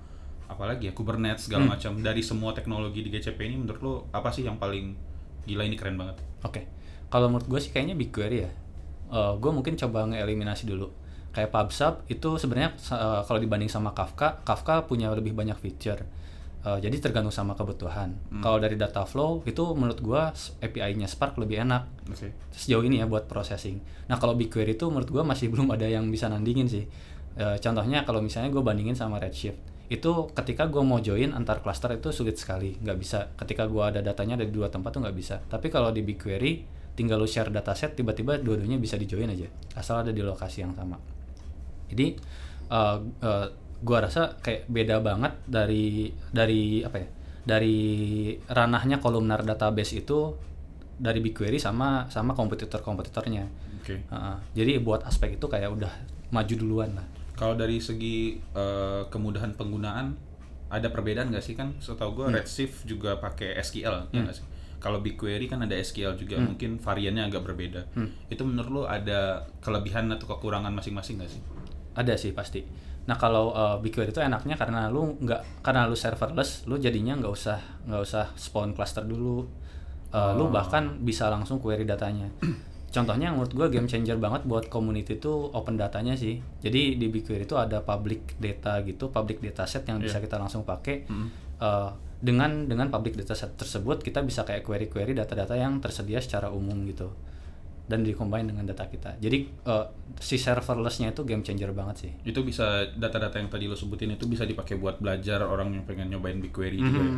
apalagi 0.49 0.90
ya 0.90 0.92
Kubernetes 0.92 1.49
segala 1.49 1.64
macam. 1.76 1.97
Dari 2.00 2.20
semua 2.20 2.52
teknologi 2.52 3.04
di 3.04 3.11
GCP 3.12 3.38
ini 3.49 3.56
menurut 3.61 3.80
lu 3.80 3.94
apa 4.12 4.28
sih 4.32 4.44
yang 4.44 4.61
paling 4.61 4.97
gila 5.49 5.64
ini 5.64 5.76
keren 5.76 5.97
banget? 5.97 6.20
Oke, 6.44 6.68
kalau 7.08 7.32
menurut 7.32 7.49
gue 7.49 7.61
sih 7.61 7.73
kayaknya 7.73 7.97
BigQuery 7.97 8.38
ya. 8.44 8.52
gue 9.40 9.50
mungkin 9.52 9.73
coba 9.80 10.04
ngeeliminasi 10.04 10.68
dulu. 10.68 10.92
Kayak 11.32 11.50
PubSub 11.54 11.94
itu 12.08 12.40
sebenarnya 12.40 12.75
eh, 12.75 13.20
kalau 13.25 13.38
dibanding 13.38 13.70
sama 13.70 13.92
Kafka, 13.94 14.42
Kafka 14.42 14.87
punya 14.88 15.12
lebih 15.12 15.37
banyak 15.37 15.58
feature. 15.61 16.02
Eh, 16.66 16.78
jadi 16.82 16.97
tergantung 16.99 17.30
sama 17.30 17.54
kebutuhan. 17.54 18.18
Kalau 18.42 18.58
dari 18.58 18.75
data 18.75 19.06
flow 19.06 19.47
itu 19.47 19.62
menurut 19.78 20.02
gue 20.02 20.23
API-nya 20.61 21.06
Spark 21.06 21.38
lebih 21.38 21.62
enak. 21.62 21.87
Oke. 22.11 22.32
sejauh 22.50 22.82
ini 22.82 22.99
ya 22.99 23.06
buat 23.06 23.30
processing. 23.30 23.78
Nah 24.08 24.16
kalau 24.16 24.35
BigQuery 24.35 24.75
itu 24.75 24.88
menurut 24.88 25.08
gua 25.12 25.23
masih 25.23 25.49
belum 25.52 25.70
ada 25.70 25.87
yang 25.87 26.08
bisa 26.08 26.26
nandingin 26.26 26.66
sih. 26.66 26.88
E, 27.38 27.44
contohnya 27.62 28.02
kalau 28.02 28.18
misalnya 28.25 28.50
gue 28.50 28.64
bandingin 28.64 28.97
sama 28.97 29.20
Redshift, 29.20 29.61
itu 29.92 30.12
ketika 30.35 30.66
gua 30.66 30.82
mau 30.82 30.99
join 30.99 31.30
antar 31.37 31.61
cluster 31.62 31.94
itu 31.94 32.11
sulit 32.11 32.40
sekali, 32.40 32.75
nggak 32.80 32.99
bisa. 32.99 33.30
Ketika 33.37 33.68
gua 33.68 33.92
ada 33.94 34.00
datanya 34.00 34.40
dari 34.40 34.50
dua 34.50 34.73
tempat 34.73 34.90
tuh 34.97 35.04
nggak 35.04 35.16
bisa. 35.16 35.37
Tapi 35.47 35.68
kalau 35.68 35.92
di 35.92 36.02
BigQuery, 36.02 36.52
tinggal 36.99 37.20
lu 37.20 37.28
share 37.28 37.52
dataset, 37.52 37.94
tiba-tiba 37.94 38.40
dua-duanya 38.40 38.80
bisa 38.80 38.99
di 38.99 39.06
join 39.06 39.30
aja, 39.30 39.47
asal 39.78 40.02
ada 40.02 40.11
di 40.11 40.25
lokasi 40.25 40.64
yang 40.64 40.75
sama. 40.75 41.17
Jadi 41.88 42.07
eh, 42.68 42.99
eh, 43.25 43.47
gua 43.78 43.99
rasa 44.02 44.37
kayak 44.42 44.66
beda 44.68 45.00
banget 45.00 45.33
dari 45.47 46.12
dari 46.30 46.83
apa 46.85 46.97
ya? 46.99 47.09
Dari 47.49 47.78
ranahnya 48.45 49.00
kolumnar 49.00 49.40
database 49.40 50.04
itu 50.04 50.37
dari 50.99 51.23
BigQuery 51.23 51.57
sama 51.57 52.11
sama 52.11 52.35
kompetitor-kompetitornya. 52.35 53.45
Oke. 53.78 54.04
Heeh. 54.04 54.37
jadi 54.52 54.85
buat 54.85 55.00
aspek 55.07 55.40
itu 55.40 55.47
kayak 55.49 55.73
udah 55.73 55.92
maju 56.28 56.54
duluan 56.59 56.92
lah. 56.92 57.07
Kalau 57.38 57.54
dari 57.57 57.78
segi 57.80 58.37
eh, 58.37 59.02
kemudahan 59.09 59.54
penggunaan 59.54 60.28
ada 60.68 60.92
perbedaan 60.92 61.33
nggak 61.33 61.40
sih 61.40 61.57
kan? 61.57 61.73
Setahu 61.80 62.12
gue 62.12 62.26
Redshift 62.37 62.85
juga 62.85 63.16
pakai 63.16 63.57
SQL 63.64 64.12
ya 64.12 64.21
nggak 64.21 64.37
sih? 64.37 64.45
Kalau 64.78 65.02
BigQuery 65.02 65.50
kan 65.50 65.59
ada 65.59 65.75
SQL 65.75 66.14
juga, 66.14 66.38
mungkin 66.38 66.78
variannya 66.78 67.26
agak 67.26 67.42
berbeda. 67.42 67.83
Itu 68.30 68.47
menurut 68.47 68.71
lo 68.71 68.83
ada 68.87 69.42
kelebihan 69.59 70.07
atau 70.14 70.30
kekurangan 70.30 70.71
masing-masing 70.71 71.18
nggak 71.18 71.30
sih? 71.35 71.42
Ada 71.99 72.14
sih 72.14 72.31
pasti. 72.31 72.62
Nah 73.11 73.19
kalau 73.19 73.50
uh, 73.50 73.76
BigQuery 73.83 74.14
itu 74.14 74.23
enaknya 74.23 74.55
karena 74.55 74.87
lu 74.87 75.19
nggak 75.19 75.67
karena 75.67 75.90
lu 75.90 75.99
serverless, 75.99 76.71
lu 76.71 76.78
jadinya 76.78 77.19
nggak 77.19 77.33
usah 77.33 77.59
nggak 77.90 78.02
usah 78.07 78.25
spawn 78.38 78.71
cluster 78.78 79.02
dulu. 79.02 79.43
Uh, 80.09 80.33
Lu 80.40 80.49
bahkan 80.49 81.05
bisa 81.05 81.28
langsung 81.28 81.61
query 81.61 81.85
datanya. 81.85 82.33
Contohnya 82.95 83.28
menurut 83.28 83.52
gue 83.52 83.69
game 83.69 83.85
changer 83.85 84.17
banget 84.17 84.49
buat 84.49 84.73
community 84.73 85.21
itu 85.21 85.52
open 85.52 85.76
datanya 85.76 86.17
sih. 86.17 86.40
Jadi 86.64 86.97
di 86.97 87.12
BigQuery 87.12 87.45
itu 87.45 87.61
ada 87.61 87.85
public 87.85 88.40
data 88.40 88.81
gitu, 88.88 89.12
public 89.12 89.45
dataset 89.45 89.85
yang 89.85 90.00
bisa 90.00 90.17
kita 90.17 90.40
langsung 90.40 90.64
pakai. 90.64 91.05
Uh, 91.61 91.93
dengan 92.19 92.67
dengan 92.67 92.90
public 92.90 93.14
dataset 93.14 93.55
tersebut 93.55 94.02
kita 94.02 94.26
bisa 94.26 94.43
kayak 94.43 94.67
query-query 94.67 95.14
data-data 95.14 95.55
yang 95.55 95.78
tersedia 95.78 96.19
secara 96.19 96.50
umum 96.50 96.75
gitu 96.90 97.14
dan 97.88 98.04
dikombine 98.04 98.52
dengan 98.52 98.68
data 98.68 98.85
kita. 98.85 99.16
Jadi 99.16 99.49
uh, 99.64 99.88
si 100.21 100.37
serverlessnya 100.37 101.16
itu 101.16 101.25
game 101.25 101.40
changer 101.40 101.73
banget 101.73 101.97
sih. 102.07 102.12
Itu 102.28 102.45
bisa 102.45 102.85
data-data 102.92 103.40
yang 103.40 103.49
tadi 103.49 103.64
lo 103.64 103.75
sebutin 103.75 104.12
itu 104.12 104.28
bisa 104.28 104.45
dipakai 104.45 104.76
buat 104.76 105.00
belajar 105.00 105.40
orang 105.40 105.73
yang 105.73 105.88
pengen 105.88 106.12
nyobain 106.12 106.37
BigQuery 106.37 106.76
juga 106.76 107.00
ya. 107.00 107.12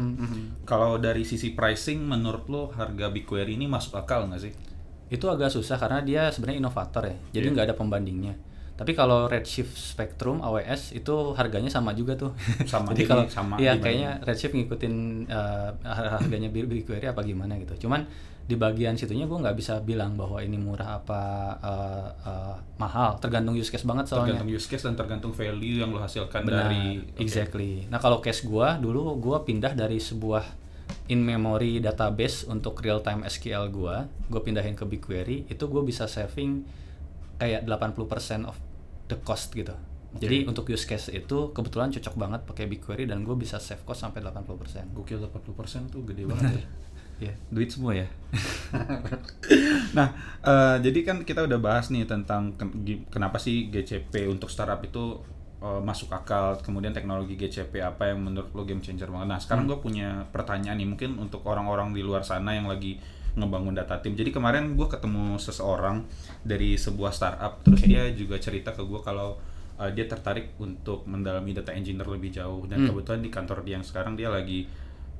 Kalau 0.62 0.96
dari 1.02 1.26
sisi 1.26 1.50
pricing, 1.50 1.98
menurut 2.06 2.46
lo 2.46 2.70
harga 2.70 3.10
BigQuery 3.10 3.58
ini 3.58 3.66
masuk 3.66 3.98
akal 3.98 4.30
nggak 4.30 4.40
sih? 4.40 4.54
Itu 5.10 5.26
agak 5.26 5.50
susah 5.50 5.74
karena 5.74 6.00
dia 6.06 6.30
sebenarnya 6.30 6.62
inovator 6.62 7.02
ya. 7.10 7.16
Jadi 7.34 7.46
nggak 7.50 7.66
ada 7.66 7.76
pembandingnya. 7.76 8.34
Tapi 8.80 8.96
kalau 8.96 9.28
Redshift 9.28 9.76
Spectrum 9.76 10.40
AWS 10.40 10.96
itu 10.96 11.36
harganya 11.36 11.68
sama 11.68 11.92
juga 11.92 12.16
tuh. 12.16 12.32
Sama, 12.64 12.90
Jadi 12.96 13.04
kalau 13.04 13.28
sama 13.28 13.60
iya 13.60 13.76
kayaknya 13.76 14.24
Redshift 14.24 14.56
ngikutin 14.56 15.28
uh, 15.28 15.68
har- 15.84 16.16
harganya 16.16 16.48
Bi- 16.48 16.64
BigQuery 16.64 17.12
apa 17.12 17.20
gimana 17.20 17.60
gitu. 17.60 17.84
Cuman 17.84 18.08
di 18.48 18.56
bagian 18.58 18.96
situnya 18.96 19.28
gue 19.28 19.36
nggak 19.36 19.54
bisa 19.54 19.78
bilang 19.84 20.16
bahwa 20.16 20.40
ini 20.40 20.56
murah 20.56 20.96
apa 20.96 21.22
uh, 21.60 22.08
uh, 22.24 22.56
mahal. 22.80 23.20
Tergantung 23.20 23.52
use 23.52 23.68
case 23.68 23.84
banget 23.84 24.08
soalnya. 24.08 24.32
Tergantung 24.32 24.48
use 24.48 24.64
case 24.64 24.88
dan 24.88 24.96
tergantung 24.96 25.36
value 25.36 25.84
yang 25.84 25.92
lo 25.92 26.00
hasilkan 26.00 26.48
Benar, 26.48 26.72
dari 26.72 27.04
exactly. 27.20 27.84
Nah 27.92 28.00
kalau 28.00 28.24
case 28.24 28.48
gua 28.48 28.80
dulu 28.80 29.12
gua 29.20 29.44
pindah 29.44 29.76
dari 29.76 30.00
sebuah 30.00 30.42
in 31.12 31.20
memory 31.20 31.84
database 31.84 32.48
untuk 32.48 32.80
real 32.80 33.04
time 33.04 33.28
SQL 33.28 33.68
gua, 33.68 34.08
gua 34.32 34.40
pindahin 34.40 34.72
ke 34.72 34.88
BigQuery, 34.88 35.52
itu 35.52 35.64
gua 35.68 35.84
bisa 35.84 36.08
saving 36.08 36.64
kayak 37.40 37.64
80% 37.64 38.48
of 38.48 38.56
the 39.10 39.18
cost 39.26 39.50
gitu. 39.50 39.74
Jadi 40.10 40.42
untuk 40.42 40.66
use 40.66 40.86
case 40.90 41.14
itu 41.14 41.54
kebetulan 41.54 41.94
cocok 41.94 42.14
banget 42.18 42.40
pakai 42.42 42.66
BigQuery 42.66 43.06
dan 43.06 43.22
gue 43.22 43.36
bisa 43.38 43.62
save 43.62 43.86
cost 43.86 44.02
sampai 44.02 44.18
80%. 44.22 44.90
Gokil 44.90 45.22
80% 45.22 45.90
tuh 45.94 46.02
gede 46.02 46.26
banget 46.26 46.62
ya. 46.62 46.66
Iya. 47.20 47.36
Duit 47.52 47.68
semua 47.68 47.92
ya. 47.92 48.08
nah, 49.96 50.08
eh, 50.40 50.76
jadi 50.80 51.04
kan 51.04 51.20
kita 51.20 51.44
udah 51.44 51.60
bahas 51.60 51.92
nih 51.92 52.08
tentang 52.08 52.56
ken- 52.56 52.72
kenapa 53.12 53.36
sih 53.36 53.68
GCP 53.68 54.24
untuk 54.24 54.48
startup 54.48 54.80
itu 54.80 55.20
eh, 55.60 55.80
masuk 55.84 56.08
akal, 56.16 56.56
kemudian 56.64 56.96
teknologi 56.96 57.36
GCP 57.36 57.84
apa 57.84 58.08
yang 58.08 58.24
menurut 58.24 58.48
lo 58.56 58.64
game 58.64 58.80
changer 58.80 59.12
banget. 59.12 59.36
Nah, 59.36 59.36
sekarang 59.36 59.68
gue 59.68 59.76
punya 59.76 60.24
pertanyaan 60.32 60.80
nih, 60.80 60.88
mungkin 60.88 61.20
untuk 61.20 61.44
orang-orang 61.44 61.92
di 61.92 62.00
luar 62.00 62.24
sana 62.24 62.56
yang 62.56 62.64
lagi 62.64 62.96
ngebangun 63.38 63.74
data 63.76 63.98
tim. 64.02 64.18
Jadi 64.18 64.34
kemarin 64.34 64.74
gue 64.74 64.88
ketemu 64.90 65.38
seseorang 65.38 66.06
dari 66.42 66.74
sebuah 66.74 67.12
startup, 67.14 67.62
terus 67.62 67.82
dia 67.86 68.08
juga 68.14 68.40
cerita 68.40 68.74
ke 68.74 68.82
gue 68.82 69.00
kalau 69.02 69.38
uh, 69.78 69.90
dia 69.90 70.06
tertarik 70.10 70.56
untuk 70.58 71.06
mendalami 71.06 71.54
data 71.54 71.70
engineer 71.70 72.08
lebih 72.08 72.30
jauh. 72.34 72.66
Dan 72.66 72.86
kebetulan 72.90 73.20
di 73.22 73.30
kantor 73.30 73.62
dia 73.62 73.78
yang 73.78 73.86
sekarang 73.86 74.14
dia 74.18 74.30
lagi 74.30 74.66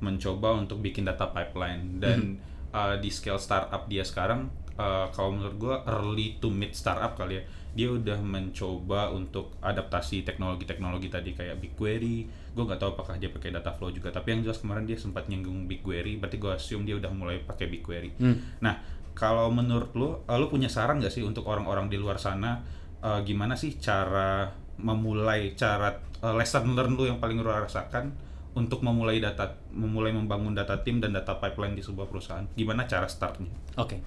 mencoba 0.01 0.57
untuk 0.57 0.81
bikin 0.81 1.07
data 1.07 1.29
pipeline. 1.29 2.01
Dan 2.01 2.41
uh, 2.75 2.95
di 2.97 3.09
scale 3.11 3.39
startup 3.39 3.87
dia 3.87 4.03
sekarang 4.03 4.49
uh, 4.75 5.07
kalau 5.11 5.35
menurut 5.35 5.55
gua 5.59 5.75
early 5.87 6.39
to 6.41 6.49
mid 6.49 6.73
startup 6.73 7.15
kali 7.15 7.39
ya 7.39 7.43
dia 7.71 7.87
udah 7.87 8.19
mencoba 8.19 9.15
untuk 9.15 9.55
adaptasi 9.63 10.27
teknologi-teknologi 10.27 11.07
tadi 11.07 11.31
kayak 11.31 11.59
BigQuery. 11.63 12.17
Gue 12.51 12.63
nggak 12.67 12.79
tahu 12.83 12.99
apakah 12.99 13.15
dia 13.15 13.31
pakai 13.31 13.55
data 13.55 13.71
flow 13.71 13.95
juga 13.95 14.11
tapi 14.11 14.35
yang 14.35 14.43
jelas 14.43 14.59
kemarin 14.59 14.83
dia 14.83 14.99
sempat 14.99 15.31
nyinggung 15.31 15.71
BigQuery 15.71 16.19
berarti 16.19 16.35
gue 16.35 16.51
assume 16.51 16.83
dia 16.83 16.99
udah 16.99 17.11
mulai 17.15 17.39
pakai 17.39 17.71
BigQuery. 17.71 18.19
Nah 18.59 18.75
kalau 19.15 19.51
menurut 19.51 19.91
lo 19.95 20.09
uh, 20.27 20.37
lo 20.39 20.47
punya 20.47 20.71
saran 20.71 20.99
nggak 20.99 21.11
sih 21.11 21.23
untuk 21.23 21.47
orang-orang 21.47 21.91
di 21.91 21.99
luar 21.99 22.19
sana 22.19 22.63
uh, 23.03 23.19
gimana 23.23 23.59
sih 23.59 23.75
cara 23.79 24.51
memulai 24.79 25.53
cara 25.53 25.93
uh, 26.23 26.33
lesson 26.35 26.73
learn 26.73 26.95
lo 26.95 27.03
yang 27.07 27.19
paling 27.19 27.39
lo 27.39 27.51
rasakan 27.51 28.11
untuk 28.51 28.83
memulai 28.83 29.23
data 29.23 29.55
memulai 29.71 30.11
membangun 30.11 30.51
data 30.51 30.75
tim 30.83 30.99
dan 30.99 31.15
data 31.15 31.39
pipeline 31.39 31.71
di 31.71 31.83
sebuah 31.83 32.11
perusahaan? 32.11 32.43
Gimana 32.51 32.83
cara 32.83 33.07
startnya? 33.07 33.47
Oke, 33.79 34.03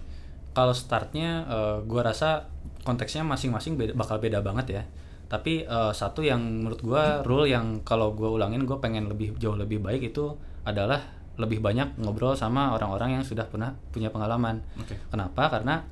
kalau 0.55 0.73
startnya 0.73 1.45
eh, 1.45 1.77
gua 1.85 2.09
rasa 2.09 2.49
konteksnya 2.87 3.27
masing-masing 3.27 3.75
beda- 3.77 3.97
bakal 3.99 4.23
beda 4.23 4.41
banget 4.41 4.67
ya. 4.81 4.83
Tapi 5.29 5.67
eh, 5.67 5.93
satu 5.93 6.23
yang 6.23 6.41
menurut 6.41 6.81
gua 6.81 7.21
rule 7.27 7.51
yang 7.51 7.83
kalau 7.83 8.15
gua 8.15 8.31
ulangin 8.33 8.63
gue 8.65 8.79
pengen 8.79 9.11
lebih 9.11 9.35
jauh 9.37 9.59
lebih 9.59 9.83
baik 9.83 10.15
itu 10.15 10.39
adalah 10.65 11.03
lebih 11.35 11.59
banyak 11.59 11.99
ngobrol 11.99 12.39
sama 12.39 12.71
orang-orang 12.79 13.19
yang 13.19 13.25
sudah 13.27 13.51
pernah 13.51 13.75
punya 13.91 14.15
pengalaman. 14.15 14.63
Oke. 14.79 14.95
Kenapa? 15.11 15.51
Karena 15.51 15.83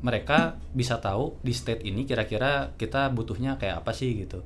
mereka 0.00 0.56
bisa 0.72 1.00
tahu 1.00 1.36
di 1.40 1.52
state 1.52 1.84
ini 1.84 2.04
kira-kira 2.08 2.72
kita 2.80 3.12
butuhnya 3.12 3.60
kayak 3.60 3.84
apa 3.84 3.92
sih 3.92 4.16
gitu. 4.16 4.40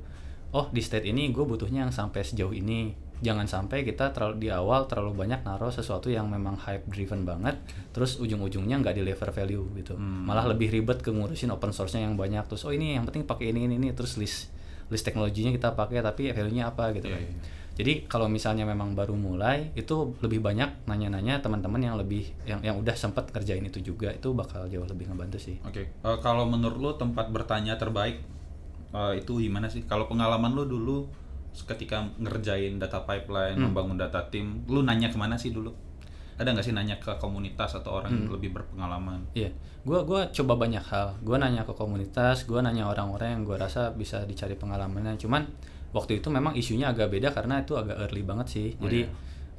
Oh 0.51 0.67
di 0.67 0.83
state 0.83 1.07
ini 1.07 1.31
gue 1.31 1.43
butuhnya 1.47 1.87
yang 1.87 1.93
sampai 1.95 2.23
sejauh 2.27 2.51
ini. 2.51 2.91
Jangan 3.21 3.45
sampai 3.45 3.85
kita 3.85 4.09
terlalu 4.09 4.35
di 4.41 4.49
awal 4.49 4.89
terlalu 4.89 5.13
banyak 5.13 5.45
naruh 5.45 5.69
sesuatu 5.69 6.09
yang 6.09 6.25
memang 6.25 6.57
hype 6.57 6.89
driven 6.89 7.21
banget, 7.21 7.61
terus 7.93 8.17
ujung-ujungnya 8.17 8.81
nggak 8.81 8.97
deliver 8.97 9.29
value 9.29 9.65
gitu. 9.77 9.93
Malah 9.97 10.49
lebih 10.49 10.73
ribet 10.73 11.05
ke 11.05 11.13
ngurusin 11.13 11.53
open 11.53 11.69
source-nya 11.69 12.09
yang 12.09 12.17
banyak. 12.17 12.41
Terus 12.49 12.65
oh 12.65 12.73
ini 12.73 12.97
yang 12.97 13.05
penting 13.05 13.29
pakai 13.29 13.53
ini 13.53 13.69
ini 13.69 13.77
ini 13.77 13.89
terus 13.93 14.17
list 14.17 14.49
list 14.89 15.07
teknologinya 15.07 15.53
kita 15.53 15.71
pakai 15.77 16.01
tapi 16.01 16.33
value-nya 16.33 16.73
apa 16.73 16.91
gitu. 16.97 17.07
Iya, 17.07 17.15
kan. 17.15 17.23
iya. 17.23 17.59
Jadi 17.71 18.05
kalau 18.05 18.27
misalnya 18.27 18.67
memang 18.67 18.93
baru 18.93 19.15
mulai 19.15 19.71
itu 19.79 20.13
lebih 20.19 20.43
banyak 20.43 20.85
nanya-nanya 20.85 21.39
teman-teman 21.39 21.79
yang 21.79 21.95
lebih 21.95 22.27
yang 22.43 22.59
yang 22.61 22.75
udah 22.77 22.93
sempat 22.99 23.31
kerjain 23.31 23.63
itu 23.63 23.79
juga 23.79 24.11
itu 24.11 24.35
bakal 24.35 24.67
jauh 24.67 24.83
lebih 24.83 25.07
ngebantu 25.07 25.39
sih. 25.39 25.57
Oke, 25.63 25.87
eh, 25.87 26.17
kalau 26.19 26.43
menurut 26.45 26.77
lo 26.77 26.91
tempat 26.99 27.31
bertanya 27.31 27.79
terbaik 27.79 28.19
eh, 28.91 29.13
itu 29.17 29.39
gimana 29.39 29.71
sih? 29.71 29.87
Kalau 29.87 30.11
pengalaman 30.11 30.51
lo 30.51 30.67
dulu 30.67 31.07
ketika 31.51 32.07
ngerjain 32.17 32.79
data 32.79 33.03
pipeline, 33.03 33.59
membangun 33.59 33.99
data 33.99 34.23
tim, 34.31 34.63
lo 34.71 34.81
nanya 34.81 35.11
ke 35.11 35.17
mana 35.19 35.35
sih 35.35 35.51
dulu? 35.51 35.71
Ada 36.39 36.57
nggak 36.57 36.65
sih 36.65 36.73
nanya 36.73 36.97
ke 36.97 37.11
komunitas 37.21 37.77
atau 37.77 38.01
orang 38.01 38.17
yang 38.17 38.31
lebih 38.33 38.55
berpengalaman? 38.55 39.29
Iya, 39.37 39.53
gua 39.85 40.01
gua 40.07 40.31
coba 40.31 40.57
banyak 40.57 40.81
hal. 40.81 41.19
Gua 41.21 41.37
nanya 41.37 41.67
ke 41.67 41.73
komunitas, 41.75 42.49
gua 42.49 42.65
nanya 42.65 42.89
orang-orang 42.89 43.37
yang 43.37 43.41
gua 43.45 43.61
rasa 43.61 43.93
bisa 43.93 44.25
dicari 44.25 44.57
pengalamannya. 44.57 45.19
Cuman 45.21 45.45
waktu 45.91 46.23
itu 46.23 46.31
memang 46.33 46.55
isunya 46.57 46.89
agak 46.89 47.11
beda 47.13 47.35
karena 47.35 47.61
itu 47.61 47.77
agak 47.77 47.99
early 47.99 48.23
banget 48.25 48.47
sih. 48.47 48.67
Jadi 48.79 49.05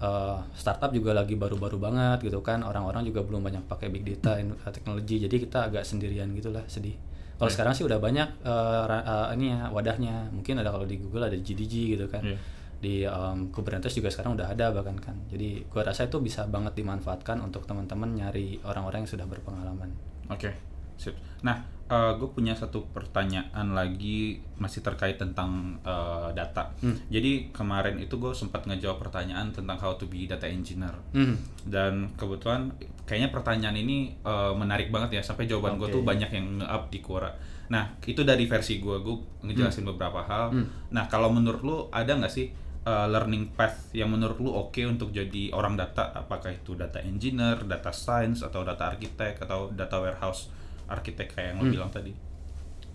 eh, 0.03 0.39
startup 0.59 0.91
juga 0.91 1.15
lagi 1.15 1.39
baru-baru 1.39 1.79
banget 1.79 2.19
gitu 2.27 2.43
kan. 2.43 2.65
Orang-orang 2.67 3.07
juga 3.07 3.23
belum 3.23 3.45
banyak 3.47 3.63
pakai 3.71 3.93
big 3.93 4.03
data 4.03 4.41
teknologi. 4.75 5.23
Jadi 5.23 5.37
kita 5.39 5.71
agak 5.71 5.87
sendirian 5.87 6.35
gitulah, 6.35 6.67
sedih. 6.67 6.97
Kalau 7.43 7.51
sekarang 7.51 7.75
sih 7.75 7.83
udah 7.83 7.99
banyak 7.99 8.29
eh, 8.41 8.83
ra- 8.87 9.03
eh, 9.05 9.27
ini 9.35 9.51
ya 9.51 9.67
wadahnya. 9.69 10.31
Mungkin 10.31 10.55
ada 10.57 10.71
kalau 10.71 10.87
di 10.87 10.95
Google 10.97 11.27
ada 11.27 11.35
GDG 11.35 11.75
gitu 11.93 12.07
kan 12.07 12.23
Iya. 12.23 12.39
di 12.79 12.95
um, 13.03 13.51
Kubernetes 13.51 13.95
juga 13.95 14.11
sekarang 14.11 14.35
udah 14.35 14.47
ada 14.47 14.71
bahkan 14.71 14.95
kan. 14.97 15.15
Jadi 15.27 15.67
gua 15.67 15.83
rasa 15.83 16.07
itu 16.07 16.19
bisa 16.19 16.47
banget 16.47 16.75
dimanfaatkan 16.75 17.39
untuk 17.39 17.63
teman-teman 17.63 18.11
nyari 18.13 18.63
orang-orang 18.63 19.03
yang 19.03 19.11
sudah 19.11 19.27
berpengalaman. 19.27 19.91
Oke, 20.27 20.51
sip. 20.95 21.15
Nah, 21.43 21.63
gue 21.91 22.29
punya 22.33 22.57
satu 22.57 22.89
pertanyaan 22.89 23.77
lagi 23.77 24.41
masih 24.57 24.81
terkait 24.81 25.21
tentang 25.21 25.77
eh, 25.85 26.31
data. 26.33 26.73
Jadi 27.13 27.53
kemarin 27.53 28.01
itu 28.01 28.17
gue 28.17 28.33
sempat 28.33 28.65
ngejawab 28.65 29.03
pertanyaan 29.03 29.53
tentang 29.53 29.77
how 29.77 29.93
to 30.01 30.09
be 30.09 30.25
data 30.25 30.49
engineer. 30.49 30.97
Hmm. 31.13 31.37
Dan 31.67 32.17
kebetulan 32.17 32.73
kayaknya 33.05 33.29
pertanyaan 33.29 33.77
ini 33.77 34.17
eh, 34.25 34.53
menarik 34.57 34.89
banget 34.89 35.21
ya 35.21 35.23
sampai 35.23 35.45
jawaban 35.45 35.77
gue 35.77 35.89
Oke. 35.91 35.95
tuh 35.99 36.03
banyak 36.05 36.31
yang 36.33 36.47
nge-up 36.65 36.89
di 36.89 36.99
Quora. 37.05 37.31
Nah, 37.73 37.97
itu 38.05 38.21
dari 38.21 38.45
versi 38.45 38.81
gue, 38.81 38.97
gue 39.01 39.17
ngejelasin 39.49 39.89
beberapa 39.89 40.21
hal. 40.21 40.53
Nah, 40.93 41.09
kalau 41.09 41.33
menurut 41.33 41.63
lu 41.65 41.77
ada 41.89 42.13
nggak 42.13 42.29
sih 42.29 42.53
uh, 42.85 43.07
learning 43.09 43.55
path 43.55 43.95
yang 43.95 44.13
menurut 44.13 44.39
lu 44.39 44.51
oke 44.53 44.83
untuk 44.85 45.09
jadi 45.15 45.55
orang 45.55 45.79
data? 45.79 46.13
Apakah 46.13 46.53
itu 46.53 46.75
data 46.77 47.01
engineer, 47.01 47.65
data 47.65 47.89
science, 47.95 48.45
atau 48.45 48.61
data 48.67 48.93
architect, 48.93 49.43
atau 49.47 49.71
data 49.73 49.97
warehouse 50.03 50.53
architect 50.89 51.37
kayak 51.37 51.55
yang 51.55 51.59
lu 51.63 51.71
bilang 51.71 51.91
tadi? 51.91 52.13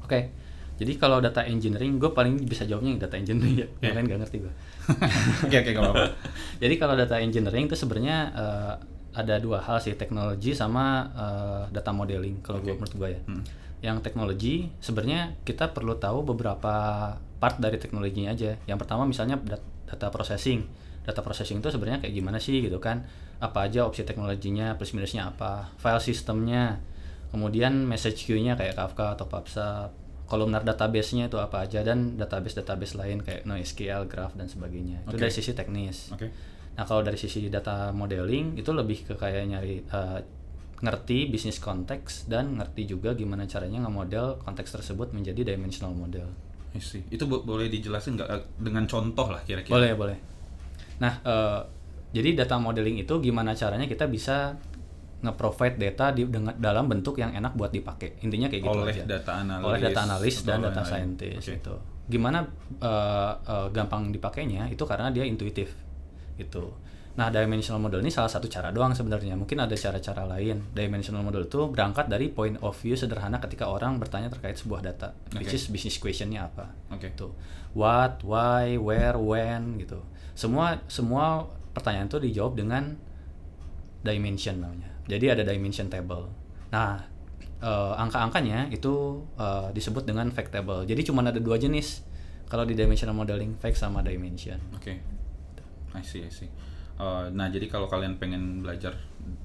Oke. 0.04 0.32
Jadi 0.78 0.94
kalau 1.02 1.18
data 1.18 1.42
engineering, 1.42 1.98
gue 1.98 2.14
paling 2.14 2.38
bisa 2.46 2.62
jawabnya 2.62 2.94
yang 2.94 3.02
data 3.02 3.18
engineering 3.18 3.56
ya. 3.58 3.68
Yang 3.82 3.94
lain 3.98 4.06
nggak 4.06 4.20
ngerti 4.26 4.38
gue. 4.46 4.54
Oke, 5.50 5.58
oke, 5.60 5.70
nggak 5.74 5.84
apa-apa. 5.84 6.06
Jadi 6.64 6.74
kalau 6.80 6.96
data 6.96 7.16
engineering 7.20 7.66
itu 7.68 7.76
sebenarnya 7.76 8.18
eh, 8.32 8.74
ada 9.18 9.36
dua 9.42 9.60
hal 9.60 9.82
sih, 9.82 9.98
teknologi 9.98 10.54
sama 10.54 11.10
eh, 11.12 11.62
data 11.74 11.92
modeling. 11.92 12.40
Kalau 12.46 12.62
gue 12.62 12.72
menurut 12.78 12.94
gue 12.94 13.10
ya. 13.10 13.22
Yang 13.84 13.98
teknologi 14.06 14.70
sebenarnya 14.80 15.36
kita 15.44 15.74
perlu 15.74 15.98
tahu 15.98 16.24
beberapa 16.24 16.74
part 17.42 17.58
dari 17.58 17.82
teknologinya 17.82 18.32
aja. 18.38 18.56
Yang 18.70 18.78
pertama 18.86 19.04
misalnya 19.10 19.42
dat- 19.42 19.66
data 19.90 20.08
processing. 20.14 20.62
Data 21.04 21.20
processing 21.26 21.60
itu 21.60 21.74
sebenarnya 21.74 22.06
kayak 22.06 22.14
gimana 22.14 22.38
sih 22.38 22.62
gitu 22.62 22.78
kan? 22.78 23.02
Apa 23.42 23.66
aja 23.66 23.84
opsi 23.84 24.06
teknologinya, 24.06 24.78
plus 24.78 24.94
minusnya 24.94 25.30
apa? 25.30 25.74
File 25.82 26.02
sistemnya, 26.02 26.80
kemudian 27.32 27.84
message 27.84 28.28
queue-nya 28.28 28.56
kayak 28.56 28.76
Kafka 28.78 29.16
atau 29.18 29.28
PubSub, 29.28 29.92
kolumnar 30.28 30.64
database-nya 30.68 31.32
itu 31.32 31.40
apa 31.40 31.64
aja 31.64 31.82
dan 31.88 32.20
database-database 32.20 33.00
lain 33.00 33.24
kayak 33.24 33.48
NoSQL, 33.48 34.12
Graph 34.12 34.36
dan 34.36 34.52
sebagainya. 34.52 35.08
Itu 35.08 35.16
Oke. 35.16 35.24
dari 35.24 35.34
sisi 35.34 35.52
teknis. 35.56 36.12
Oke. 36.12 36.28
Nah, 36.78 36.84
kalau 36.86 37.02
dari 37.02 37.18
sisi 37.18 37.48
data 37.50 37.90
modeling 37.96 38.60
itu 38.60 38.70
lebih 38.76 39.08
ke 39.08 39.14
kayak 39.18 39.44
nyari 39.50 39.82
eh, 39.82 40.20
ngerti 40.78 41.26
bisnis 41.34 41.58
konteks 41.58 42.30
dan 42.30 42.54
ngerti 42.62 42.86
juga 42.86 43.18
gimana 43.18 43.50
caranya 43.50 43.82
nge-model 43.88 44.46
konteks 44.46 44.78
tersebut 44.78 45.10
menjadi 45.10 45.56
dimensional 45.56 45.96
model. 45.96 46.30
I 46.76 46.84
see. 46.84 47.02
Itu 47.10 47.26
bo- 47.26 47.42
boleh 47.42 47.66
dijelasin 47.72 48.20
nggak 48.20 48.30
eh, 48.30 48.44
dengan 48.62 48.86
contoh 48.86 49.26
lah 49.32 49.42
kira-kira? 49.42 49.74
Boleh, 49.74 49.92
boleh. 49.98 50.18
Nah, 51.02 51.14
eh, 51.24 51.60
jadi 52.14 52.46
data 52.46 52.62
modeling 52.62 53.02
itu 53.02 53.18
gimana 53.24 53.58
caranya 53.58 53.90
kita 53.90 54.06
bisa 54.06 54.54
nge-provide 55.18 55.82
data 55.82 56.14
di 56.14 56.30
dengan 56.30 56.54
dalam 56.62 56.86
bentuk 56.86 57.18
yang 57.18 57.34
enak 57.34 57.58
buat 57.58 57.74
dipakai. 57.74 58.22
Intinya 58.22 58.46
kayak 58.46 58.64
gitu 58.70 58.80
Oleh 58.86 58.94
aja. 58.94 59.04
data 59.06 59.32
analis 59.42 59.66
Oleh 59.66 59.80
data 59.82 60.00
analis 60.06 60.36
dan 60.46 60.58
data 60.62 60.82
scientist 60.86 61.42
Oke. 61.42 61.54
gitu. 61.58 61.76
Gimana 62.08 62.46
eh, 62.78 63.34
eh, 63.34 63.68
gampang 63.74 64.14
dipakainya 64.14 64.70
itu 64.70 64.84
karena 64.86 65.10
dia 65.10 65.26
intuitif 65.26 65.74
gitu. 66.38 66.70
Nah, 67.18 67.34
dimensional 67.34 67.82
model 67.82 68.06
ini 68.06 68.14
salah 68.14 68.30
satu 68.30 68.46
cara 68.46 68.70
doang 68.70 68.94
sebenarnya. 68.94 69.34
Mungkin 69.34 69.58
ada 69.58 69.74
cara-cara 69.74 70.22
lain. 70.30 70.70
Dimensional 70.70 71.26
model 71.26 71.50
itu 71.50 71.66
berangkat 71.66 72.14
dari 72.14 72.30
point 72.30 72.62
of 72.62 72.78
view 72.78 72.94
sederhana 72.94 73.42
ketika 73.42 73.66
orang 73.66 73.98
bertanya 73.98 74.30
terkait 74.30 74.54
sebuah 74.54 74.86
data, 74.86 75.18
which 75.34 75.50
Oke. 75.50 75.58
is 75.58 75.66
business 75.66 75.98
question-nya 75.98 76.46
apa 76.46 76.70
Oke. 76.94 77.10
gitu. 77.10 77.34
What, 77.74 78.22
why, 78.22 78.78
where, 78.78 79.18
when 79.18 79.82
gitu. 79.82 79.98
Semua 80.38 80.78
semua 80.86 81.50
pertanyaan 81.74 82.06
itu 82.06 82.22
dijawab 82.22 82.54
dengan 82.54 83.02
dimension 84.02 84.60
namanya. 84.60 84.90
Jadi 85.08 85.26
ada 85.32 85.44
dimension 85.48 85.88
table. 85.88 86.30
Nah, 86.74 87.00
eh, 87.64 87.94
angka-angkanya 87.98 88.70
itu 88.70 89.24
eh, 89.40 89.70
disebut 89.74 90.04
dengan 90.06 90.30
fact 90.34 90.52
table. 90.54 90.84
Jadi 90.84 91.02
cuma 91.08 91.24
ada 91.24 91.40
dua 91.40 91.58
jenis 91.58 92.04
kalau 92.48 92.64
di 92.64 92.80
dimensional 92.80 93.12
modeling, 93.12 93.60
fact 93.60 93.76
sama 93.76 94.00
dimension. 94.00 94.56
Oke. 94.72 94.96
I 95.92 96.04
see, 96.04 96.24
I 96.24 96.32
see. 96.32 96.48
Uh, 96.98 97.30
nah, 97.30 97.52
jadi 97.52 97.70
kalau 97.70 97.86
kalian 97.86 98.18
pengen 98.18 98.66
belajar 98.66 98.96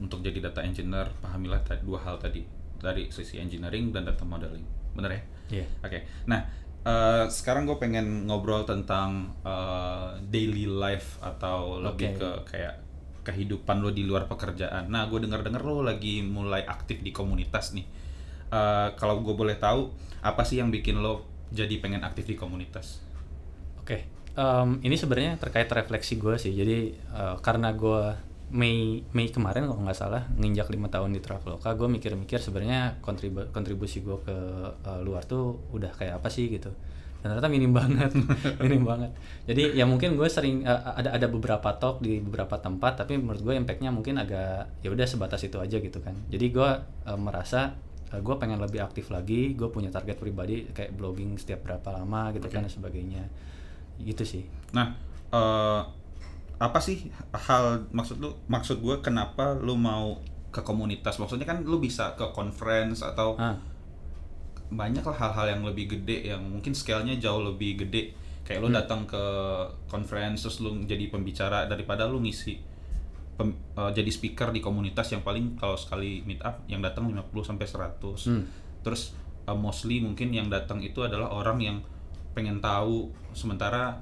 untuk 0.00 0.24
jadi 0.24 0.48
data 0.48 0.64
engineer, 0.64 1.10
pahamilah 1.20 1.60
tadi 1.66 1.84
dua 1.84 2.00
hal 2.00 2.16
tadi 2.16 2.46
dari 2.80 3.12
sisi 3.12 3.42
engineering 3.42 3.92
dan 3.92 4.08
data 4.08 4.24
modeling. 4.24 4.64
Bener 4.96 5.10
ya? 5.12 5.22
Iya. 5.60 5.66
Oke. 5.84 5.98
Nah, 6.30 6.40
uh, 6.86 7.26
sekarang 7.28 7.68
gue 7.68 7.76
pengen 7.76 8.24
ngobrol 8.30 8.64
tentang 8.64 9.34
uh, 9.44 10.16
daily 10.32 10.64
life 10.64 11.20
atau 11.20 11.82
lebih 11.82 12.16
Oke. 12.16 12.18
ke 12.22 12.30
kayak 12.56 12.74
kehidupan 13.22 13.82
lo 13.82 13.94
di 13.94 14.02
luar 14.02 14.26
pekerjaan. 14.26 14.90
Nah, 14.90 15.06
gue 15.06 15.22
dengar-dengar 15.22 15.62
lo 15.62 15.82
lagi 15.82 16.22
mulai 16.22 16.66
aktif 16.66 17.00
di 17.00 17.14
komunitas 17.14 17.74
nih. 17.74 17.86
Uh, 18.52 18.92
kalau 18.98 19.22
gue 19.24 19.32
boleh 19.32 19.56
tahu, 19.56 19.88
apa 20.22 20.42
sih 20.44 20.58
yang 20.60 20.70
bikin 20.70 21.00
lo 21.00 21.24
jadi 21.54 21.78
pengen 21.78 22.02
aktif 22.02 22.26
di 22.26 22.36
komunitas? 22.36 23.02
Oke, 23.82 24.06
em, 24.38 24.78
ini 24.86 24.94
sebenarnya 24.94 25.36
terkait 25.36 25.68
refleksi 25.68 26.16
gue 26.16 26.38
sih. 26.38 26.54
Jadi 26.54 26.94
eh, 26.94 27.36
karena 27.44 27.74
gue 27.74 28.32
Mei 28.52 29.00
Mei 29.16 29.32
kemarin 29.32 29.64
kalau 29.64 29.80
nggak 29.80 29.96
salah 29.96 30.28
nginjak 30.36 30.68
lima 30.68 30.92
tahun 30.92 31.16
di 31.16 31.24
Traveloka 31.24 31.72
gue 31.72 31.88
mikir-mikir 31.88 32.36
sebenarnya 32.36 33.00
kontribu 33.00 33.48
kontribusi 33.48 34.04
gue 34.04 34.20
ke 34.20 34.36
uh, 34.76 35.00
luar 35.00 35.24
tuh 35.24 35.56
udah 35.72 35.88
kayak 35.96 36.20
apa 36.20 36.28
sih 36.28 36.52
gitu 36.52 36.68
dan 37.22 37.38
ternyata 37.38 37.48
minim 37.54 37.70
banget. 37.70 38.10
Minim 38.66 38.82
banget. 38.82 39.14
Jadi 39.46 39.78
ya 39.78 39.86
mungkin 39.86 40.18
gue 40.18 40.26
sering 40.26 40.66
uh, 40.66 40.98
ada 40.98 41.14
ada 41.14 41.30
beberapa 41.30 41.70
talk 41.78 42.02
di 42.02 42.18
beberapa 42.18 42.58
tempat 42.58 43.06
tapi 43.06 43.14
menurut 43.14 43.38
gue 43.46 43.54
impactnya 43.54 43.94
mungkin 43.94 44.18
agak 44.18 44.82
ya 44.82 44.90
udah 44.90 45.06
sebatas 45.06 45.46
itu 45.46 45.54
aja 45.62 45.78
gitu 45.78 46.02
kan. 46.02 46.18
Jadi 46.34 46.50
gue 46.50 46.70
uh, 46.82 47.18
merasa 47.22 47.78
uh, 48.10 48.18
gue 48.18 48.34
pengen 48.42 48.58
lebih 48.58 48.82
aktif 48.82 49.14
lagi 49.14 49.54
gue 49.54 49.70
punya 49.70 49.94
target 49.94 50.18
pribadi 50.18 50.66
kayak 50.74 50.98
blogging 50.98 51.38
setiap 51.38 51.62
berapa 51.62 51.94
lama 51.94 52.34
gitu 52.34 52.50
kan 52.50 52.66
dan 52.66 52.72
sebagainya. 52.74 53.22
Gitu 54.02 54.26
sih. 54.26 54.42
Nah, 54.74 54.98
eh, 55.30 55.82
apa 56.58 56.78
sih 56.82 57.06
hal 57.30 57.86
maksud 57.94 58.18
lu 58.18 58.34
maksud 58.50 58.82
gue 58.82 58.98
kenapa 58.98 59.54
lu 59.54 59.78
mau 59.78 60.18
ke 60.50 60.58
komunitas? 60.66 61.22
Maksudnya 61.22 61.46
kan 61.46 61.62
lu 61.62 61.78
bisa 61.78 62.18
ke 62.18 62.34
conference 62.34 63.06
atau 63.06 63.38
ah 63.38 63.70
banyak 64.72 65.04
lah 65.04 65.16
hal-hal 65.16 65.46
yang 65.58 65.62
lebih 65.62 65.98
gede 65.98 66.32
yang 66.32 66.42
mungkin 66.42 66.72
scale-nya 66.72 67.20
jauh 67.20 67.40
lebih 67.44 67.86
gede. 67.86 68.16
Kayak 68.42 68.60
lu 68.64 68.68
datang 68.74 69.06
ke 69.06 69.22
conference 69.86 70.44
terus 70.44 70.58
lu 70.58 70.74
jadi 70.82 71.08
pembicara 71.08 71.70
daripada 71.70 72.08
lu 72.10 72.18
ngisi 72.24 72.58
pem- 73.38 73.54
eh, 73.54 73.90
jadi 73.94 74.10
speaker 74.10 74.50
di 74.50 74.58
komunitas 74.58 75.14
yang 75.14 75.22
paling 75.22 75.54
kalau 75.56 75.78
sekali 75.78 76.26
meet 76.26 76.42
up 76.42 76.66
yang 76.66 76.82
datang 76.82 77.06
50 77.06 77.44
sampai 77.46 77.66
100. 77.68 78.28
Hmm. 78.28 78.44
Terus 78.82 79.14
eh, 79.46 79.56
mostly 79.56 80.02
mungkin 80.02 80.34
yang 80.34 80.50
datang 80.50 80.82
itu 80.82 81.00
adalah 81.04 81.30
orang 81.30 81.58
yang 81.62 81.78
pengen 82.32 82.58
tahu 82.64 83.12
sementara 83.36 84.00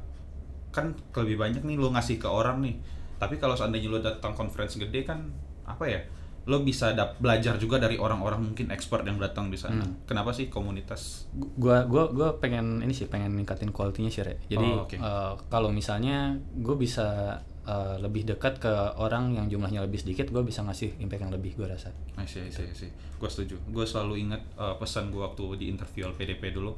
kan 0.70 0.94
lebih 1.18 1.36
banyak 1.38 1.62
nih 1.66 1.76
lo 1.76 1.90
ngasih 1.90 2.22
ke 2.22 2.30
orang 2.30 2.62
nih 2.62 2.78
tapi 3.18 3.36
kalau 3.36 3.58
seandainya 3.58 3.90
lo 3.90 3.98
datang 3.98 4.32
conference 4.32 4.78
gede 4.78 5.02
kan 5.02 5.28
apa 5.66 5.84
ya 5.84 6.00
lo 6.42 6.60
bisa 6.60 6.92
dap- 6.92 7.16
belajar 7.16 7.56
juga 7.56 7.76
dari 7.76 7.94
orang-orang 7.94 8.40
mungkin 8.42 8.68
expert 8.68 9.02
yang 9.02 9.16
datang 9.16 9.48
di 9.48 9.56
sana 9.56 9.80
kenapa 10.02 10.30
sih 10.30 10.48
komunitas 10.48 11.28
gua 11.54 11.84
gua 11.84 12.08
gua 12.08 12.28
pengen 12.34 12.80
ini 12.80 12.90
sih 12.90 13.06
pengen 13.06 13.34
ningkatin 13.34 13.68
kualitinya 13.68 14.08
sih 14.08 14.22
Re. 14.22 14.40
jadi 14.46 14.68
Oh, 14.70 14.84
oke. 14.84 14.96
eh, 14.96 15.32
kalau 15.46 15.68
misalnya 15.70 16.32
gue 16.54 16.74
bisa 16.74 17.36
eh, 17.62 17.96
lebih 17.98 18.24
dekat 18.26 18.56
ke 18.58 18.72
orang 18.96 19.32
yang 19.32 19.46
jumlahnya 19.46 19.80
lebih 19.80 20.00
sedikit 20.00 20.26
gue 20.26 20.40
bisa 20.40 20.60
ngasih 20.60 20.96
impact 20.98 21.20
yang 21.20 21.30
lebih 21.30 21.54
gue 21.54 21.66
rasa 21.66 21.92
I 22.16 22.24
see, 22.24 22.40
I 22.40 22.50
see, 22.50 22.64
I 22.64 22.74
see. 22.74 22.90
Gue 23.14 23.28
setuju. 23.28 23.60
Gue 23.66 23.84
selalu 23.84 24.14
ingat 24.22 24.40
uh, 24.54 24.74
pesan 24.74 25.08
gue 25.08 25.20
waktu 25.20 25.44
di 25.56 25.68
interview 25.68 26.04
LPDP 26.06 26.50
dulu. 26.50 26.72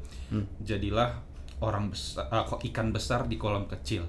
Jadilah 0.58 1.22
orang 1.60 1.88
besar, 1.88 2.26
uh, 2.26 2.42
kok 2.44 2.58
ikan 2.64 2.90
besar 2.90 3.24
di 3.24 3.34
kolam 3.36 3.64
kecil. 3.64 4.02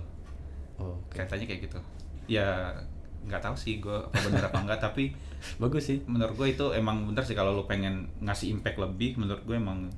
oh 0.76 0.98
Katanya 1.08 1.46
kayak 1.46 1.62
gitu. 1.64 1.80
Ya 2.28 2.74
nggak 3.24 3.42
tahu 3.42 3.56
sih 3.56 3.80
gue 3.80 3.94
apa 3.94 4.18
benar 4.28 4.50
apa 4.52 4.58
enggak. 4.62 4.80
Tapi 4.84 5.14
bagus 5.60 5.90
sih 5.92 6.02
menurut 6.06 6.36
gue 6.36 6.48
itu 6.56 6.66
emang 6.76 7.08
bener 7.10 7.24
sih 7.24 7.36
kalau 7.36 7.56
lu 7.56 7.64
pengen 7.68 8.10
ngasih 8.24 8.54
impact 8.54 8.78
lebih. 8.80 9.20
Menurut 9.20 9.44
gue 9.44 9.56
emang 9.58 9.90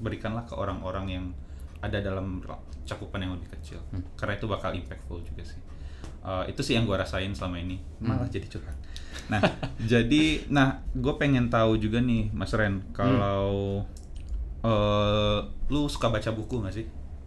berikanlah 0.00 0.44
ke 0.44 0.54
orang-orang 0.54 1.06
yang 1.08 1.24
ada 1.80 2.00
dalam 2.00 2.42
cakupan 2.86 3.22
yang 3.22 3.32
lebih 3.36 3.52
kecil. 3.58 3.80
Karena 4.16 4.34
itu 4.36 4.46
bakal 4.48 4.72
impactful 4.74 5.22
juga 5.22 5.42
sih. 5.44 5.60
Uh, 6.26 6.42
itu 6.50 6.58
sih 6.58 6.74
yang 6.74 6.84
gue 6.88 6.96
rasain 6.98 7.30
selama 7.34 7.62
ini. 7.62 7.78
Malah 8.02 8.26
jadi 8.26 8.50
curhat. 8.50 8.74
Nah, 9.30 9.42
jadi, 9.92 10.46
nah, 10.50 10.82
gue 10.94 11.14
pengen 11.18 11.50
tahu 11.50 11.78
juga 11.78 12.02
nih, 12.02 12.30
Mas 12.34 12.54
Ren, 12.54 12.82
kalau 12.94 13.82
eh, 14.66 15.38
lu 15.70 15.86
suka 15.86 16.10
baca 16.10 16.30
buku 16.34 16.62
nggak 16.62 16.74
sih? 16.74 16.86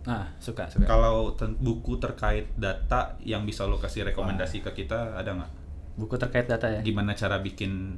Nah 0.10 0.26
suka 0.38 0.66
suka. 0.66 0.84
Kalau 0.84 1.32
ten- 1.32 1.54
buku 1.56 1.96
terkait 1.96 2.50
data 2.56 3.14
yang 3.22 3.46
bisa 3.46 3.64
lo 3.64 3.78
kasih 3.78 4.02
rekomendasi 4.04 4.60
ke 4.60 4.74
kita, 4.76 5.14
ada 5.14 5.38
nggak? 5.38 5.52
buku 5.96 6.16
terkait 6.16 6.48
data 6.48 6.66
ya? 6.66 6.80
Gimana 6.80 7.14
cara 7.14 7.38
bikin 7.38 7.94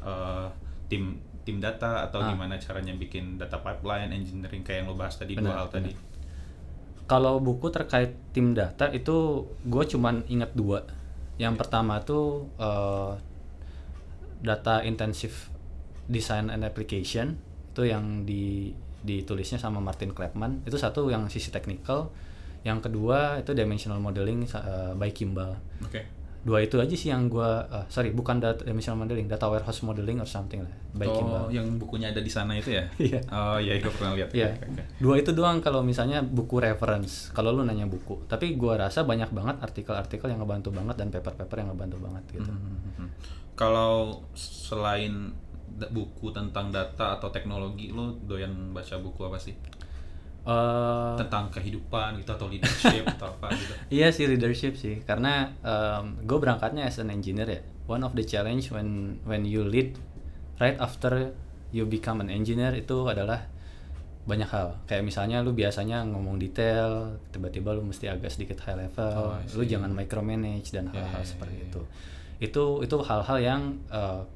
eh, 0.00 0.46
tim 0.88 1.14
tim 1.42 1.58
data 1.58 2.02
atau 2.02 2.18
Ah. 2.18 2.28
gimana 2.28 2.54
caranya 2.56 2.90
bikin 2.92 3.36
data 3.36 3.58
pipeline, 3.58 4.10
engineering 4.10 4.60
kayak 4.60 4.82
yang 4.82 4.88
lo 4.88 4.96
bahas 4.96 5.14
tadi 5.14 5.34
dua 5.34 5.46
Benar, 5.46 5.56
hal 5.56 5.68
tadi. 5.70 5.92
kalau 7.04 7.38
buku 7.38 7.68
terkait 7.68 8.14
tim 8.32 8.50
data 8.52 8.88
itu 8.88 9.14
gue 9.62 9.84
cuman 9.86 10.24
ingat 10.26 10.50
dua. 10.52 10.82
Yang 11.36 11.54
pertama 11.58 12.00
tuh 12.00 12.48
eh, 12.56 13.12
data 14.40 14.82
intensive 14.82 15.50
design 16.06 16.48
and 16.48 16.62
application. 16.62 17.38
Itu 17.68 17.84
yang 17.84 18.24
di 18.24 18.72
ditulisnya 19.02 19.58
sama 19.58 19.82
Martin 19.82 20.14
Klapman 20.14 20.62
itu 20.66 20.78
satu 20.78 21.10
yang 21.10 21.26
sisi 21.26 21.50
technical 21.50 22.10
yang 22.62 22.78
kedua 22.78 23.42
itu 23.42 23.50
dimensional 23.52 23.98
modeling 23.98 24.46
eh, 24.46 24.94
by 24.94 25.10
Kimball 25.10 25.58
Oke. 25.82 26.06
dua 26.42 26.58
itu 26.62 26.74
aja 26.78 26.94
sih 26.94 27.10
yang 27.14 27.30
gue 27.30 27.50
sorry 27.86 28.10
bukan 28.10 28.42
data 28.42 28.66
dimensional 28.66 28.98
modeling 28.98 29.30
data 29.30 29.46
warehouse 29.46 29.82
modeling 29.86 30.18
or 30.18 30.26
something 30.26 30.62
lah 30.62 30.74
by 30.90 31.06
Oh, 31.06 31.14
Kimball 31.14 31.46
yang 31.54 31.66
bukunya 31.78 32.10
ada 32.10 32.18
di 32.18 32.30
sana 32.30 32.58
itu 32.58 32.74
ya? 32.74 32.82
Iya. 32.98 33.22
Oh 33.30 33.58
iya, 33.62 33.78
gue 33.78 33.92
pernah 33.94 34.12
lihat. 34.18 34.28
Oke, 34.34 34.42
oke. 34.42 34.82
Dua 34.98 35.14
itu 35.22 35.30
doang 35.32 35.62
kalau 35.62 35.86
misalnya 35.86 36.18
buku 36.20 36.58
reference. 36.58 37.30
Kalau 37.30 37.54
lu 37.54 37.62
nanya 37.62 37.86
buku. 37.88 38.26
Tapi 38.26 38.58
gua 38.58 38.74
rasa 38.76 39.06
banyak 39.06 39.30
banget 39.30 39.56
artikel-artikel 39.62 40.28
yang 40.28 40.42
ngebantu 40.44 40.74
banget 40.74 40.98
dan 41.00 41.08
paper-paper 41.14 41.56
yang 41.62 41.68
ngebantu 41.72 41.96
banget 42.02 42.24
gitu. 42.34 42.50
Mhm. 42.50 43.06
Kalau 43.54 44.20
selain 44.36 45.30
buku 45.88 46.30
tentang 46.30 46.68
data 46.68 47.16
atau 47.16 47.28
teknologi, 47.28 47.88
lo 47.88 48.14
doyan 48.22 48.70
baca 48.70 48.96
buku 48.96 49.20
apa 49.22 49.36
sih? 49.36 49.54
Eh, 50.42 51.14
Tentang 51.14 51.54
kehidupan 51.54 52.18
gitu 52.18 52.34
atau 52.34 52.50
leadership 52.50 53.06
atau 53.14 53.30
apa 53.30 53.54
gitu? 53.54 53.74
iya 53.94 54.10
sih 54.10 54.26
leadership 54.26 54.74
sih. 54.74 54.98
Karena 55.02 55.46
gue 56.18 56.38
berangkatnya 56.38 56.84
as 56.84 56.98
an 56.98 57.08
engineer 57.08 57.46
ya. 57.46 57.60
One 57.86 58.02
of 58.02 58.12
the 58.12 58.22
challenge 58.22 58.70
when 58.70 59.18
when 59.22 59.46
you 59.46 59.62
lead 59.62 59.94
right 60.58 60.74
after 60.78 61.30
you 61.70 61.86
become 61.86 62.18
an 62.18 62.28
engineer 62.28 62.74
itu 62.74 63.06
adalah 63.06 63.46
banyak 64.22 64.46
hal. 64.46 64.78
Kayak 64.86 65.02
misalnya 65.02 65.42
lu 65.42 65.50
biasanya 65.50 66.06
ngomong 66.06 66.38
detail, 66.38 67.18
tiba-tiba 67.30 67.74
lu 67.74 67.82
mesti 67.82 68.06
agak 68.06 68.30
sedikit 68.30 68.58
high 68.62 68.78
level. 68.78 69.34
Oh, 69.34 69.38
lu 69.58 69.62
jangan 69.62 69.90
micromanage 69.90 70.70
dan 70.70 70.90
Ya, 70.90 71.02
hal-hal 71.02 71.22
ya, 71.22 71.26
ya, 71.26 71.26
seperti 71.26 71.54
ya, 71.54 71.62
ya. 71.62 71.66
itu. 71.70 71.80
Itu 72.42 72.82
itu 72.82 72.96
hal-hal 72.98 73.38
yang 73.38 73.62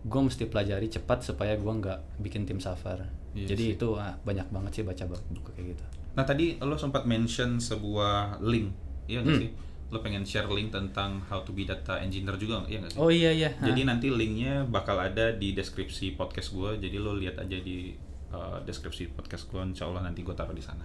gue 0.00 0.20
mesti 0.22 0.46
pelajari 0.46 0.86
cepat 0.86 1.26
supaya 1.26 1.58
gue 1.58 1.72
nggak 1.74 2.22
bikin 2.22 2.46
tim 2.46 2.62
suffer. 2.62 3.02
Iya 3.34 3.50
Jadi 3.50 3.74
itu 3.74 3.88
ah, 3.94 4.14
banyak 4.22 4.46
banget 4.48 4.70
sih 4.72 4.84
baca 4.86 5.04
buku 5.04 5.50
kayak 5.52 5.66
gitu. 5.74 5.84
Nah 6.14 6.22
tadi 6.22 6.56
lo 6.56 6.78
sempat 6.78 7.04
mention 7.04 7.58
sebuah 7.58 8.40
link, 8.40 8.70
iya 9.04 9.20
nggak 9.20 9.34
Hmm. 9.34 9.42
sih? 9.42 9.50
Lo 9.86 10.00
pengen 10.00 10.22
share 10.22 10.48
link 10.48 10.70
tentang 10.70 11.22
how 11.26 11.42
to 11.42 11.50
be 11.50 11.62
data 11.62 11.98
engineer 11.98 12.34
juga, 12.36 12.64
iya 12.64 12.80
nggak 12.80 12.90
sih? 12.90 12.98
Oh 12.98 13.06
iya 13.06 13.28
iya. 13.28 13.50
Jadi 13.52 13.82
nanti 13.82 14.08
linknya 14.08 14.64
bakal 14.64 14.96
ada 14.96 15.30
di 15.30 15.52
deskripsi 15.52 16.14
podcast 16.14 16.50
gue, 16.50 16.80
jadi 16.80 16.96
lo 16.96 17.12
lihat 17.12 17.36
aja 17.36 17.54
di 17.54 17.92
uh, 18.30 18.58
deskripsi 18.62 19.12
podcast 19.12 19.46
gue, 19.46 19.60
insya 19.62 19.84
Allah 19.84 20.02
nanti 20.02 20.24
gue 20.24 20.32
taruh 20.32 20.50
di 20.50 20.64
sana. 20.64 20.82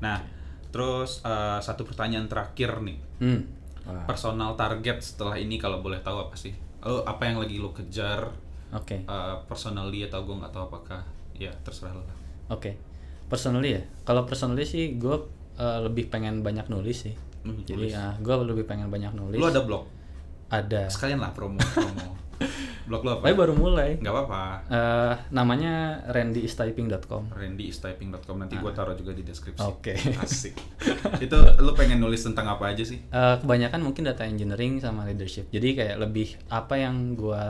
Nah, 0.00 0.18
terus 0.70 1.20
uh, 1.22 1.60
satu 1.60 1.84
pertanyaan 1.84 2.26
terakhir 2.26 2.80
nih, 2.80 2.98
Hmm. 3.20 3.42
Wah, 3.86 4.06
personal 4.06 4.54
target 4.54 5.02
setelah 5.02 5.34
ini 5.34 5.58
kalau 5.58 5.82
boleh 5.82 5.98
tahu 6.00 6.28
apa 6.28 6.34
sih? 6.38 6.54
Lo 6.82 7.02
apa 7.02 7.26
yang 7.26 7.42
lagi 7.42 7.58
lo 7.58 7.74
kejar? 7.74 8.30
Oke. 8.72 9.04
Uh, 9.04 9.36
personally 9.46 10.06
atau 10.06 10.24
gue 10.24 10.34
nggak 10.38 10.52
tahu 10.54 10.64
apakah 10.70 11.02
ya 11.36 11.50
terserah 11.66 11.92
lo 11.92 12.02
lah. 12.02 12.16
Oke, 12.52 12.78
personally 13.26 13.76
ya. 13.76 13.82
Kalau 14.06 14.24
personally 14.24 14.64
sih 14.66 14.96
gue 14.96 15.16
lebih 15.62 16.10
pengen 16.10 16.42
banyak 16.42 16.66
nulis 16.72 17.06
sih. 17.06 17.14
Hmm, 17.42 17.62
Jadi 17.62 17.94
ya 17.94 18.14
gue 18.18 18.34
lebih 18.42 18.64
pengen 18.66 18.88
banyak 18.90 19.12
nulis. 19.14 19.38
Lo 19.38 19.50
ada 19.50 19.62
blog? 19.62 19.86
Ada. 20.50 20.90
Sekalian 20.90 21.20
lah 21.22 21.30
promo 21.34 21.58
promo. 21.60 22.18
blog 22.84 23.02
lo 23.02 23.10
apa? 23.16 23.28
Tapi 23.28 23.36
baru 23.36 23.54
mulai. 23.54 23.96
Nggak 23.98 24.12
apa-apa. 24.12 24.42
Eh, 24.66 25.12
namanya 25.30 26.02
randyistyping.com. 26.08 27.30
randystyping.com 27.30 28.36
nanti 28.36 28.56
gue 28.56 28.72
taruh 28.72 28.94
juga 28.94 29.12
di 29.12 29.22
deskripsi. 29.22 29.62
Oke. 29.62 29.94
Asik. 30.18 30.54
Itu 31.18 31.36
lo 31.60 31.72
pengen 31.72 32.02
nulis 32.02 32.22
tentang 32.22 32.48
apa 32.48 32.72
aja 32.72 32.82
sih? 32.82 32.98
Eh, 32.98 33.34
kebanyakan 33.38 33.80
mungkin 33.80 34.04
data 34.04 34.24
engineering 34.24 34.78
sama 34.78 35.04
leadership. 35.04 35.48
Jadi 35.50 35.78
kayak 35.78 35.96
lebih 36.00 36.34
apa 36.48 36.74
yang 36.76 37.14
gue 37.14 37.44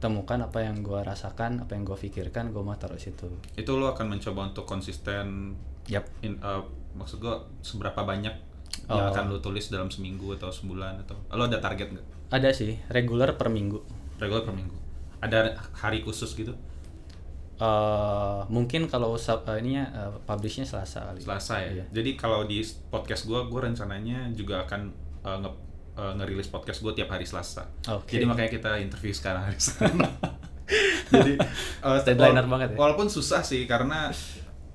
temukan, 0.00 0.40
apa 0.40 0.64
yang 0.64 0.80
gue 0.80 0.96
rasakan, 0.96 1.60
apa 1.60 1.76
yang 1.76 1.84
gue 1.84 1.98
pikirkan, 1.98 2.56
gue 2.56 2.62
mau 2.64 2.72
taruh 2.74 2.96
situ. 2.96 3.28
Itu 3.52 3.76
lo 3.76 3.92
akan 3.92 4.16
mencoba 4.16 4.48
untuk 4.48 4.64
konsisten 4.64 5.52
Yap. 5.92 6.08
in, 6.24 6.40
uh, 6.40 6.64
maksud 6.96 7.20
gue 7.20 7.34
seberapa 7.60 8.00
banyak 8.02 8.32
yang 8.32 8.48
Oh. 8.88 9.12
akan 9.12 9.28
lo 9.28 9.38
tulis 9.38 9.68
dalam 9.68 9.90
seminggu 9.92 10.34
atau 10.34 10.48
sebulan 10.48 11.04
atau 11.04 11.14
lo 11.30 11.44
ada 11.44 11.60
target 11.60 11.92
nggak? 11.92 12.06
Ada 12.32 12.50
sih 12.54 12.78
regular 12.88 13.34
per 13.36 13.50
minggu. 13.52 13.99
Regular 14.20 14.44
per 14.44 14.54
minggu. 14.54 14.76
Ada 15.24 15.56
hari 15.72 16.04
khusus 16.04 16.36
gitu? 16.36 16.52
Eh, 17.60 18.40
mungkin 18.48 18.88
kalau 18.88 19.20
sub, 19.20 19.44
eh, 19.44 19.60
ininya 19.60 19.84
eh, 19.92 20.12
publishnya 20.24 20.64
Selasa 20.64 21.12
kali. 21.12 21.20
Selasa 21.20 21.60
ya. 21.60 21.70
Iya. 21.76 21.84
Jadi 21.92 22.10
kalau 22.16 22.48
di 22.48 22.64
podcast 22.88 23.28
gue, 23.28 23.36
gue 23.36 23.60
rencananya 23.60 24.32
juga 24.32 24.64
akan 24.64 24.80
uh, 25.20 25.38
nge 25.44 25.50
uh, 26.00 26.12
ngerilis 26.16 26.48
podcast 26.48 26.80
gue 26.80 26.92
tiap 26.96 27.12
hari 27.12 27.28
Selasa. 27.28 27.68
Oke. 27.92 28.16
Jadi 28.16 28.24
makanya 28.24 28.48
kita 28.48 28.70
interview 28.80 29.12
sekarang 29.12 29.44
hari 29.44 29.60
Senin. 29.60 30.00
Jadi 31.12 31.36
uh, 31.84 32.00
Deadlineer 32.00 32.48
wala- 32.48 32.52
banget 32.56 32.68
ya? 32.72 32.76
Walaupun 32.80 33.12
susah 33.12 33.44
sih 33.44 33.68
karena 33.68 34.08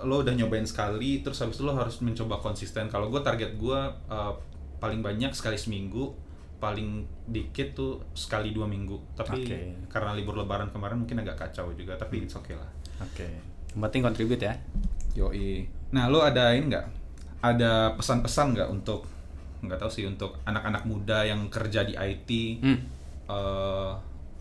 lo 0.06 0.22
udah 0.22 0.38
nyobain 0.38 0.68
sekali, 0.70 1.26
terus 1.26 1.42
habis 1.42 1.58
itu 1.58 1.66
lo 1.66 1.74
harus 1.74 1.98
mencoba 2.06 2.38
konsisten. 2.38 2.86
Kalau 2.94 3.10
gue 3.10 3.22
target 3.26 3.58
gue 3.58 3.80
uh, 4.14 4.34
paling 4.78 5.02
banyak 5.02 5.34
sekali 5.34 5.58
seminggu 5.58 6.14
paling 6.56 7.04
dikit 7.26 7.76
tuh 7.76 8.02
sekali 8.14 8.52
dua 8.52 8.66
minggu. 8.66 9.16
Tapi 9.16 9.44
Oke. 9.44 9.60
karena 9.88 10.12
libur 10.16 10.36
lebaran 10.36 10.72
kemarin 10.72 11.04
mungkin 11.04 11.22
agak 11.22 11.48
kacau 11.48 11.72
juga, 11.74 11.96
tapi 11.96 12.24
it's 12.24 12.34
okay 12.34 12.56
lah. 12.56 12.68
Oke. 13.02 13.28
Yang 13.76 13.82
penting 13.90 14.02
kontribut 14.02 14.40
ya. 14.40 14.54
Yoi. 15.16 15.68
Nah, 15.92 16.08
lo 16.08 16.24
ada 16.24 16.52
ini 16.52 16.72
nggak? 16.72 16.86
Ada 17.40 17.94
pesan-pesan 17.96 18.56
nggak 18.56 18.70
untuk 18.72 19.06
nggak 19.62 19.80
tahu 19.82 19.90
sih 19.90 20.06
untuk 20.06 20.38
anak-anak 20.46 20.84
muda 20.86 21.26
yang 21.26 21.48
kerja 21.50 21.82
di 21.82 21.94
IT? 21.94 22.30
Hmm. 22.62 22.80
eh, 23.26 23.92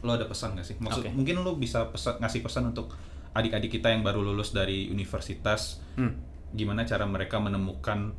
lo 0.05 0.11
ada 0.13 0.29
pesan 0.29 0.53
nggak 0.53 0.67
sih? 0.67 0.77
Maksud 0.77 1.03
Oke. 1.03 1.11
mungkin 1.17 1.41
lo 1.41 1.57
bisa 1.57 1.89
pesan, 1.89 2.21
ngasih 2.21 2.45
pesan 2.45 2.69
untuk 2.69 2.93
adik-adik 3.33 3.73
kita 3.73 3.89
yang 3.89 4.05
baru 4.05 4.21
lulus 4.21 4.53
dari 4.53 4.87
universitas, 4.89 5.81
Hmm. 5.97 6.13
gimana 6.53 6.85
cara 6.85 7.09
mereka 7.09 7.41
menemukan 7.41 8.13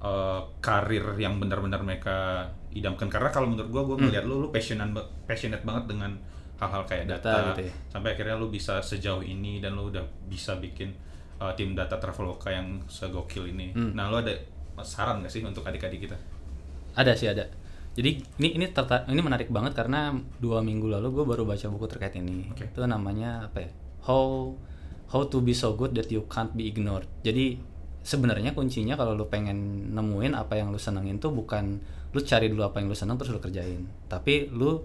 eh, 0.00 0.40
karir 0.60 1.16
yang 1.16 1.36
benar-benar 1.36 1.80
mereka 1.80 2.48
idamkan? 2.74 3.10
Karena 3.10 3.30
kalau 3.32 3.50
menurut 3.50 3.70
gua, 3.70 3.82
gua 3.84 3.96
ngeliat 3.98 4.24
lo, 4.26 4.46
lo 4.46 4.48
passionate, 4.48 4.92
ba- 4.94 5.08
passionate 5.26 5.62
banget 5.66 5.94
dengan 5.96 6.14
hal-hal 6.60 6.84
kayak 6.84 7.08
Data 7.08 7.24
data, 7.32 7.48
gitu 7.56 7.62
ya. 7.66 7.72
sampai 7.88 8.08
akhirnya 8.12 8.36
lo 8.36 8.52
bisa 8.52 8.84
sejauh 8.84 9.24
ini 9.24 9.64
dan 9.64 9.74
lo 9.74 9.88
udah 9.88 10.04
bisa 10.28 10.60
bikin 10.60 10.92
uh, 11.40 11.56
tim 11.56 11.72
data 11.72 11.96
Traveloka 11.96 12.52
yang 12.52 12.84
segokil 12.84 13.48
ini. 13.48 13.72
Hmm. 13.72 13.96
Nah, 13.96 14.12
lo 14.12 14.20
ada 14.20 14.36
saran 14.84 15.24
nggak 15.24 15.32
sih 15.32 15.40
untuk 15.40 15.64
adik-adik 15.64 16.04
kita? 16.04 16.16
Ada 16.96 17.16
sih 17.16 17.32
ada. 17.32 17.48
Jadi 17.96 18.22
ini 18.38 18.60
ini 18.60 18.66
ini 18.70 19.20
menarik 19.24 19.50
banget 19.50 19.72
karena 19.74 20.14
dua 20.38 20.62
minggu 20.62 20.86
lalu 20.86 21.10
gue 21.10 21.24
baru 21.26 21.42
baca 21.48 21.66
buku 21.72 21.86
terkait 21.90 22.14
ini. 22.16 22.48
Oke. 22.52 22.70
Itu 22.70 22.84
namanya 22.84 23.50
apa 23.50 23.66
ya? 23.66 23.70
How 24.04 24.52
How 25.10 25.26
to 25.26 25.42
be 25.42 25.50
so 25.50 25.74
good 25.74 25.90
that 25.98 26.06
you 26.14 26.22
can't 26.30 26.54
be 26.54 26.70
ignored. 26.70 27.02
Jadi 27.26 27.58
sebenarnya 28.00 28.56
kuncinya 28.56 28.96
kalau 28.96 29.12
lu 29.12 29.28
pengen 29.28 29.90
nemuin 29.92 30.32
apa 30.32 30.56
yang 30.56 30.72
lu 30.72 30.80
senengin 30.80 31.20
tuh 31.20 31.32
bukan 31.32 31.80
lu 32.10 32.20
cari 32.24 32.50
dulu 32.50 32.66
apa 32.66 32.82
yang 32.82 32.90
lu 32.90 32.96
seneng 32.96 33.20
terus 33.20 33.30
lu 33.30 33.40
kerjain. 33.40 33.86
Tapi 34.10 34.50
lu 34.50 34.82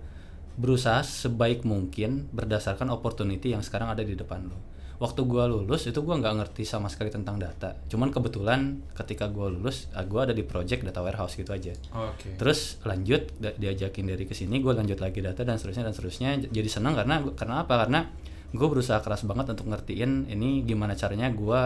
berusaha 0.56 1.04
sebaik 1.04 1.68
mungkin 1.68 2.32
berdasarkan 2.32 2.88
opportunity 2.92 3.52
yang 3.52 3.64
sekarang 3.66 3.92
ada 3.92 4.04
di 4.04 4.16
depan 4.16 4.48
lu. 4.48 4.58
Waktu 4.96 5.28
gua 5.28 5.44
lulus 5.44 5.92
itu 5.92 6.00
gua 6.08 6.16
nggak 6.16 6.36
ngerti 6.40 6.64
sama 6.64 6.88
sekali 6.88 7.12
tentang 7.12 7.36
data. 7.36 7.76
Cuman 7.92 8.16
kebetulan 8.16 8.80
ketika 8.96 9.28
gua 9.28 9.52
lulus, 9.52 9.92
ah, 9.92 10.08
gua 10.08 10.24
ada 10.24 10.32
di 10.32 10.48
project 10.48 10.88
data 10.88 11.04
warehouse 11.04 11.36
gitu 11.36 11.52
aja. 11.52 11.76
Oke. 11.92 12.40
Terus 12.40 12.80
lanjut 12.88 13.28
diajakin 13.60 14.08
dari 14.08 14.24
ke 14.24 14.32
sini, 14.32 14.64
gue 14.64 14.72
lanjut 14.72 14.96
lagi 15.04 15.20
data 15.20 15.44
dan 15.44 15.60
seterusnya 15.60 15.92
dan 15.92 15.94
seterusnya. 15.94 16.30
Jadi 16.48 16.70
senang 16.72 16.96
karena 16.96 17.20
karena 17.36 17.68
apa? 17.68 17.76
Karena 17.84 18.08
gue 18.56 18.68
berusaha 18.72 19.04
keras 19.04 19.28
banget 19.28 19.52
untuk 19.52 19.68
ngertiin 19.68 20.32
ini 20.32 20.64
gimana 20.64 20.96
caranya 20.96 21.28
gue 21.28 21.64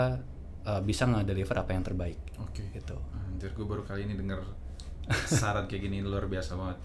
uh, 0.70 0.82
bisa 0.86 1.10
nge-deliver 1.10 1.58
apa 1.58 1.74
yang 1.74 1.82
terbaik. 1.82 2.22
Oke. 2.38 2.70
Gitu. 2.70 2.94
Anjir, 3.26 3.50
gue 3.58 3.66
baru 3.66 3.82
kali 3.82 4.06
ini 4.06 4.14
denger 4.14 4.46
saran 5.42 5.66
kayak 5.66 5.90
gini 5.90 6.06
luar 6.06 6.30
biasa 6.30 6.54
banget. 6.54 6.78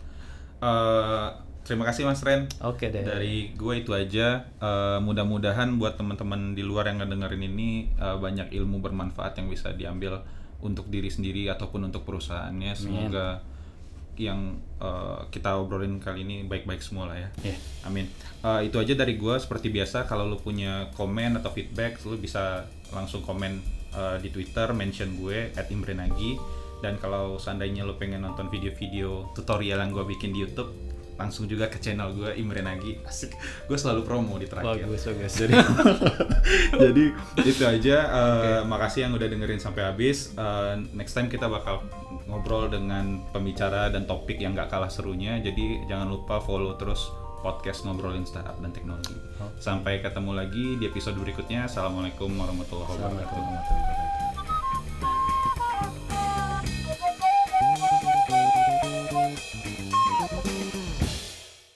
Eh, 0.64 1.28
terima 1.64 1.84
kasih 1.88 2.08
Mas 2.08 2.24
Ren. 2.24 2.48
Oke 2.64 2.88
deh. 2.88 3.04
Dari 3.04 3.52
gue 3.52 3.74
itu 3.76 3.92
aja. 3.92 4.48
Eh, 4.48 4.98
mudah-mudahan 5.04 5.76
buat 5.76 6.00
teman-teman 6.00 6.56
di 6.56 6.64
luar 6.64 6.88
yang 6.88 7.04
ngedengerin 7.04 7.42
ini 7.44 7.92
eh, 8.00 8.16
banyak 8.16 8.52
ilmu 8.52 8.80
bermanfaat 8.80 9.36
yang 9.40 9.48
bisa 9.52 9.76
diambil 9.76 10.24
untuk 10.64 10.88
diri 10.88 11.12
sendiri 11.12 11.52
ataupun 11.52 11.92
untuk 11.92 12.08
perusahaannya. 12.08 12.72
Semoga 12.72 13.44
yang 14.14 14.56
eh, 14.80 15.20
kita 15.28 15.58
obrolin 15.60 16.00
kali 16.00 16.24
ini 16.24 16.36
baik-baik 16.48 16.80
semua 16.80 17.12
lah 17.12 17.18
ya. 17.20 17.28
Iya. 17.44 17.58
Amin. 17.84 18.08
Eh, 18.40 18.60
itu 18.72 18.80
aja 18.80 18.96
dari 18.96 19.20
gue. 19.20 19.34
Seperti 19.36 19.68
biasa, 19.68 20.08
kalau 20.08 20.24
lu 20.24 20.40
punya 20.40 20.88
komen 20.96 21.36
atau 21.36 21.52
feedback, 21.52 22.00
lu 22.08 22.16
bisa 22.16 22.64
langsung 22.94 23.20
komen 23.20 23.73
eh, 23.94 24.18
di 24.20 24.28
Twitter, 24.28 24.70
mention 24.74 25.14
gue 25.16 25.54
@imrenagi. 25.70 26.36
Dan 26.82 27.00
kalau 27.00 27.40
seandainya 27.40 27.86
lu 27.86 27.96
pengen 27.96 28.26
nonton 28.26 28.52
video-video 28.52 29.32
tutorial 29.32 29.80
yang 29.80 29.88
gue 29.94 30.04
bikin 30.04 30.36
di 30.36 30.44
YouTube, 30.44 30.68
langsung 31.14 31.46
juga 31.46 31.70
ke 31.70 31.78
channel 31.78 32.10
gue 32.12 32.34
Imrenagi. 32.34 32.98
Asik. 33.06 33.34
Gue 33.70 33.78
selalu 33.78 34.02
promo 34.02 34.34
di 34.36 34.50
terakhir. 34.50 34.86
Bagus 34.86 35.02
bagus. 35.06 35.32
Jadi, 35.38 35.54
jadi 36.82 37.04
itu 37.46 37.62
aja. 37.64 37.96
Eh, 38.10 38.60
Makasih 38.66 39.08
yang 39.08 39.12
udah 39.14 39.28
dengerin 39.30 39.62
sampai 39.62 39.86
habis. 39.86 40.34
Eh, 40.34 40.74
next 40.92 41.14
time 41.14 41.30
kita 41.30 41.46
bakal 41.46 41.86
ngobrol 42.26 42.66
dengan 42.66 43.22
pembicara 43.30 43.88
dan 43.94 44.04
topik 44.04 44.42
yang 44.42 44.58
gak 44.58 44.70
kalah 44.74 44.90
serunya. 44.90 45.38
Jadi 45.38 45.86
jangan 45.86 46.10
lupa 46.10 46.42
follow 46.42 46.74
terus 46.74 47.23
podcast 47.44 47.84
ngobrolin 47.84 48.24
startup 48.24 48.56
dan 48.64 48.72
teknologi. 48.72 49.12
Sampai 49.60 50.00
ketemu 50.00 50.32
lagi 50.32 50.80
di 50.80 50.88
episode 50.88 51.20
berikutnya. 51.20 51.68
Assalamualaikum 51.68 52.32
warahmatullahi 52.32 52.88
wabarakatuh. 52.88 53.04
Assalamualaikum 53.04 53.36
warahmatullahi 53.44 53.84
wabarakatuh. 53.84 54.12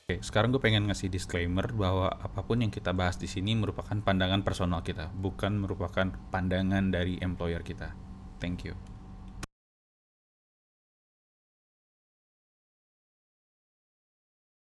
Oke, 0.09 0.25
sekarang 0.25 0.57
gue 0.57 0.63
pengen 0.65 0.89
ngasih 0.89 1.13
disclaimer 1.13 1.69
bahwa 1.77 2.09
apa 2.09 2.41
pun 2.41 2.65
yang 2.65 2.73
kita 2.73 2.97
bahas 2.97 3.21
di 3.21 3.29
sini 3.29 3.53
merupakan 3.53 3.93
pandangan 4.01 4.41
personal 4.41 4.81
kita, 4.81 5.13
bukan 5.13 5.61
merupakan 5.61 6.09
pandangan 6.33 6.89
dari 6.89 7.21
employer 7.21 7.61
kita. 7.61 7.93
Thank 8.41 8.65
you. 8.65 8.88